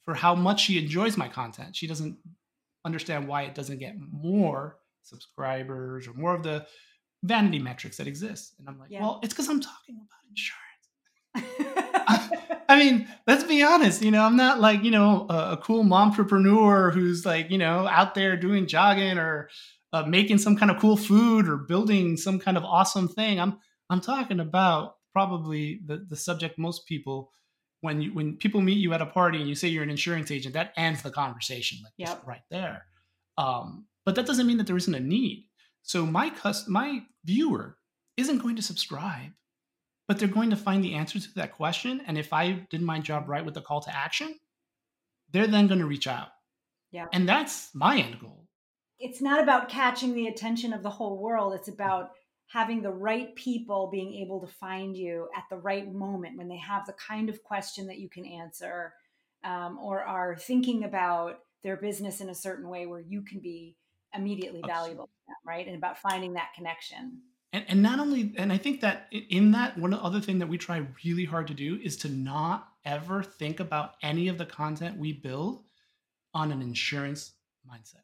for 0.09 0.15
how 0.15 0.33
much 0.33 0.61
she 0.61 0.79
enjoys 0.79 1.17
my 1.17 1.27
content, 1.27 1.75
she 1.75 1.85
doesn't 1.85 2.17
understand 2.83 3.27
why 3.27 3.43
it 3.43 3.53
doesn't 3.53 3.77
get 3.77 3.93
more 3.95 4.79
subscribers 5.03 6.07
or 6.07 6.13
more 6.15 6.33
of 6.33 6.41
the 6.41 6.65
vanity 7.21 7.59
metrics 7.59 7.97
that 7.97 8.07
exist. 8.07 8.55
And 8.57 8.67
I'm 8.67 8.79
like, 8.79 8.89
yeah. 8.89 9.01
well, 9.01 9.19
it's 9.21 9.35
because 9.35 9.47
I'm 9.47 9.61
talking 9.61 9.97
about 9.97 11.45
insurance. 11.45 12.55
I 12.69 12.79
mean, 12.79 13.07
let's 13.27 13.43
be 13.43 13.61
honest. 13.61 14.01
You 14.01 14.09
know, 14.09 14.23
I'm 14.23 14.35
not 14.35 14.59
like 14.59 14.83
you 14.83 14.89
know 14.89 15.27
a, 15.29 15.51
a 15.51 15.57
cool 15.57 15.83
mompreneur 15.83 16.91
who's 16.91 17.23
like 17.23 17.51
you 17.51 17.59
know 17.59 17.87
out 17.87 18.15
there 18.15 18.35
doing 18.35 18.65
jogging 18.65 19.19
or 19.19 19.51
uh, 19.93 20.07
making 20.07 20.39
some 20.39 20.57
kind 20.57 20.71
of 20.71 20.79
cool 20.79 20.97
food 20.97 21.47
or 21.47 21.57
building 21.57 22.17
some 22.17 22.39
kind 22.39 22.57
of 22.57 22.63
awesome 22.63 23.09
thing. 23.09 23.39
I'm 23.39 23.59
I'm 23.91 24.01
talking 24.01 24.39
about 24.39 24.95
probably 25.13 25.81
the 25.85 26.03
the 26.09 26.15
subject 26.15 26.57
most 26.57 26.87
people 26.87 27.31
when 27.81 28.01
you 28.01 28.13
when 28.13 28.35
people 28.35 28.61
meet 28.61 28.77
you 28.77 28.93
at 28.93 29.01
a 29.01 29.05
party 29.05 29.39
and 29.39 29.47
you 29.47 29.55
say 29.55 29.67
you're 29.67 29.83
an 29.83 29.89
insurance 29.89 30.31
agent, 30.31 30.53
that 30.53 30.73
ends 30.75 31.01
the 31.01 31.11
conversation 31.11 31.79
like 31.83 31.93
yep. 31.97 32.21
right 32.25 32.41
there. 32.49 32.85
Um, 33.37 33.85
but 34.05 34.15
that 34.15 34.25
doesn't 34.25 34.47
mean 34.47 34.57
that 34.57 34.67
there 34.67 34.77
isn't 34.77 34.93
a 34.93 34.99
need. 34.99 35.45
So 35.83 36.05
my 36.05 36.29
cus- 36.29 36.67
my 36.67 37.03
viewer 37.25 37.77
isn't 38.17 38.39
going 38.39 38.57
to 38.57 38.61
subscribe, 38.61 39.31
but 40.07 40.19
they're 40.19 40.27
going 40.27 40.49
to 40.49 40.55
find 40.55 40.83
the 40.83 40.95
answer 40.95 41.19
to 41.19 41.33
that 41.35 41.53
question. 41.53 42.01
And 42.05 42.17
if 42.17 42.33
I 42.33 42.65
did 42.69 42.81
my 42.81 42.99
job 42.99 43.29
right 43.29 43.45
with 43.45 43.53
the 43.53 43.61
call 43.61 43.81
to 43.81 43.95
action, 43.95 44.35
they're 45.31 45.47
then 45.47 45.67
going 45.67 45.79
to 45.79 45.85
reach 45.85 46.07
out. 46.07 46.29
Yeah. 46.91 47.05
And 47.13 47.29
that's 47.29 47.69
my 47.73 47.97
end 47.97 48.19
goal. 48.19 48.47
It's 48.99 49.21
not 49.21 49.41
about 49.41 49.69
catching 49.69 50.13
the 50.13 50.27
attention 50.27 50.73
of 50.73 50.83
the 50.83 50.89
whole 50.89 51.21
world. 51.21 51.53
It's 51.53 51.69
about 51.69 52.11
having 52.49 52.81
the 52.81 52.91
right 52.91 53.35
people 53.35 53.89
being 53.91 54.13
able 54.15 54.39
to 54.39 54.47
find 54.47 54.97
you 54.97 55.27
at 55.37 55.43
the 55.51 55.57
right 55.57 55.93
moment 55.93 56.35
when 56.35 56.47
they 56.47 56.57
have 56.57 56.85
the 56.85 56.93
kind 56.93 57.29
of 57.29 57.43
question 57.43 57.87
that 57.87 57.99
you 57.99 58.09
can 58.09 58.25
answer 58.25 58.93
um, 59.43 59.77
or 59.79 60.01
are 60.01 60.35
thinking 60.35 60.83
about 60.83 61.39
their 61.63 61.77
business 61.77 62.21
in 62.21 62.29
a 62.29 62.35
certain 62.35 62.67
way 62.67 62.87
where 62.87 62.99
you 62.99 63.21
can 63.21 63.39
be 63.39 63.75
immediately 64.15 64.63
valuable 64.65 65.05
to 65.05 65.11
them, 65.27 65.35
right? 65.45 65.67
And 65.67 65.75
about 65.75 65.99
finding 65.99 66.33
that 66.33 66.49
connection. 66.55 67.19
And, 67.53 67.65
and 67.67 67.83
not 67.83 67.99
only, 67.99 68.33
and 68.35 68.51
I 68.51 68.57
think 68.57 68.81
that 68.81 69.07
in 69.11 69.51
that, 69.51 69.77
one 69.77 69.93
other 69.93 70.19
thing 70.19 70.39
that 70.39 70.47
we 70.47 70.57
try 70.57 70.83
really 71.05 71.25
hard 71.25 71.47
to 71.47 71.53
do 71.53 71.79
is 71.83 71.97
to 71.97 72.09
not 72.09 72.67
ever 72.83 73.21
think 73.21 73.59
about 73.59 73.93
any 74.01 74.27
of 74.27 74.39
the 74.39 74.45
content 74.45 74.97
we 74.97 75.13
build 75.13 75.61
on 76.33 76.51
an 76.51 76.63
insurance 76.63 77.33
mindset. 77.71 78.01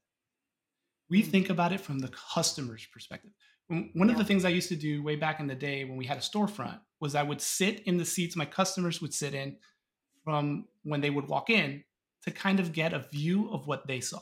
We 1.09 1.21
mm-hmm. 1.21 1.31
think 1.31 1.49
about 1.49 1.73
it 1.73 1.81
from 1.81 1.99
the 1.99 2.11
customer's 2.33 2.85
perspective. 2.85 3.31
One 3.67 3.91
yeah. 3.95 4.11
of 4.11 4.17
the 4.17 4.23
things 4.23 4.45
I 4.45 4.49
used 4.49 4.69
to 4.69 4.75
do 4.75 5.01
way 5.01 5.15
back 5.15 5.39
in 5.39 5.47
the 5.47 5.55
day 5.55 5.85
when 5.85 5.97
we 5.97 6.05
had 6.05 6.17
a 6.17 6.21
storefront 6.21 6.79
was 6.99 7.15
I 7.15 7.23
would 7.23 7.41
sit 7.41 7.81
in 7.81 7.97
the 7.97 8.05
seats 8.05 8.35
my 8.35 8.45
customers 8.45 9.01
would 9.01 9.13
sit 9.13 9.33
in 9.33 9.57
from 10.23 10.65
when 10.83 11.01
they 11.01 11.09
would 11.09 11.27
walk 11.27 11.49
in 11.49 11.83
to 12.23 12.31
kind 12.31 12.59
of 12.59 12.73
get 12.73 12.93
a 12.93 12.99
view 13.11 13.49
of 13.51 13.67
what 13.67 13.87
they 13.87 13.99
saw. 13.99 14.21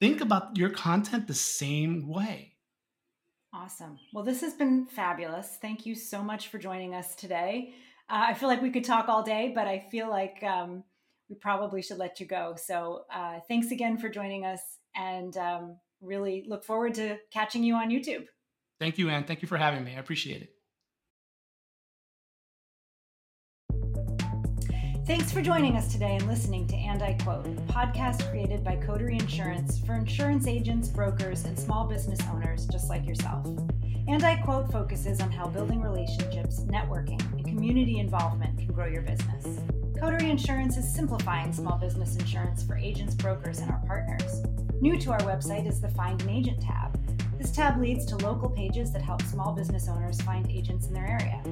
Think 0.00 0.20
about 0.20 0.56
your 0.56 0.70
content 0.70 1.26
the 1.26 1.34
same 1.34 2.08
way. 2.08 2.54
Awesome. 3.52 3.98
Well, 4.12 4.24
this 4.24 4.40
has 4.42 4.54
been 4.54 4.86
fabulous. 4.86 5.58
Thank 5.60 5.86
you 5.86 5.94
so 5.94 6.22
much 6.22 6.48
for 6.48 6.58
joining 6.58 6.94
us 6.94 7.14
today. 7.14 7.72
Uh, 8.08 8.26
I 8.28 8.34
feel 8.34 8.48
like 8.48 8.62
we 8.62 8.70
could 8.70 8.84
talk 8.84 9.08
all 9.08 9.22
day, 9.22 9.52
but 9.54 9.66
I 9.66 9.86
feel 9.90 10.08
like 10.08 10.42
um, 10.42 10.84
we 11.28 11.36
probably 11.36 11.82
should 11.82 11.98
let 11.98 12.20
you 12.20 12.26
go. 12.26 12.54
So 12.56 13.04
uh, 13.12 13.40
thanks 13.48 13.70
again 13.70 13.98
for 13.98 14.08
joining 14.08 14.44
us. 14.44 14.60
And 14.94 15.36
um, 15.36 15.76
really 16.00 16.44
look 16.48 16.64
forward 16.64 16.94
to 16.94 17.18
catching 17.32 17.62
you 17.62 17.74
on 17.74 17.90
YouTube. 17.90 18.24
Thank 18.80 18.98
you, 18.98 19.08
Anne. 19.10 19.24
Thank 19.24 19.42
you 19.42 19.48
for 19.48 19.56
having 19.56 19.84
me. 19.84 19.94
I 19.96 19.98
appreciate 19.98 20.42
it. 20.42 20.50
Thanks 25.06 25.32
for 25.32 25.40
joining 25.40 25.74
us 25.74 25.90
today 25.90 26.16
and 26.16 26.28
listening 26.28 26.66
to 26.68 26.76
And 26.76 27.02
I 27.02 27.14
Quote, 27.14 27.46
a 27.46 27.72
podcast 27.72 28.28
created 28.30 28.62
by 28.62 28.76
Coterie 28.76 29.18
Insurance 29.18 29.80
for 29.80 29.94
insurance 29.94 30.46
agents, 30.46 30.88
brokers, 30.88 31.46
and 31.46 31.58
small 31.58 31.86
business 31.86 32.20
owners 32.30 32.66
just 32.66 32.90
like 32.90 33.06
yourself. 33.06 33.46
And 34.06 34.22
I 34.22 34.36
Quote 34.36 34.70
focuses 34.70 35.22
on 35.22 35.32
how 35.32 35.48
building 35.48 35.80
relationships, 35.80 36.60
networking, 36.64 37.20
and 37.32 37.42
community 37.46 38.00
involvement 38.00 38.58
can 38.58 38.66
grow 38.66 38.86
your 38.86 39.00
business. 39.00 39.60
Coterie 39.98 40.30
Insurance 40.30 40.76
is 40.76 40.94
simplifying 40.94 41.54
small 41.54 41.78
business 41.78 42.16
insurance 42.16 42.62
for 42.62 42.76
agents, 42.76 43.14
brokers, 43.14 43.60
and 43.60 43.70
our 43.70 43.82
partners. 43.86 44.42
New 44.80 44.96
to 44.96 45.10
our 45.10 45.18
website 45.20 45.66
is 45.66 45.80
the 45.80 45.88
Find 45.88 46.22
an 46.22 46.30
Agent 46.30 46.62
tab. 46.62 46.96
This 47.36 47.50
tab 47.50 47.80
leads 47.80 48.04
to 48.06 48.16
local 48.18 48.48
pages 48.48 48.92
that 48.92 49.02
help 49.02 49.22
small 49.22 49.52
business 49.52 49.88
owners 49.88 50.20
find 50.20 50.48
agents 50.48 50.86
in 50.86 50.94
their 50.94 51.08
area. 51.08 51.42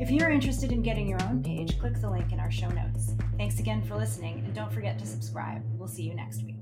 If 0.00 0.12
you're 0.12 0.30
interested 0.30 0.70
in 0.70 0.82
getting 0.82 1.08
your 1.08 1.20
own 1.24 1.42
page, 1.42 1.80
click 1.80 2.00
the 2.00 2.08
link 2.08 2.32
in 2.32 2.38
our 2.38 2.52
show 2.52 2.68
notes. 2.68 3.14
Thanks 3.36 3.58
again 3.58 3.82
for 3.82 3.96
listening, 3.96 4.44
and 4.44 4.54
don't 4.54 4.72
forget 4.72 4.96
to 5.00 5.06
subscribe. 5.06 5.64
We'll 5.76 5.88
see 5.88 6.04
you 6.04 6.14
next 6.14 6.44
week. 6.44 6.57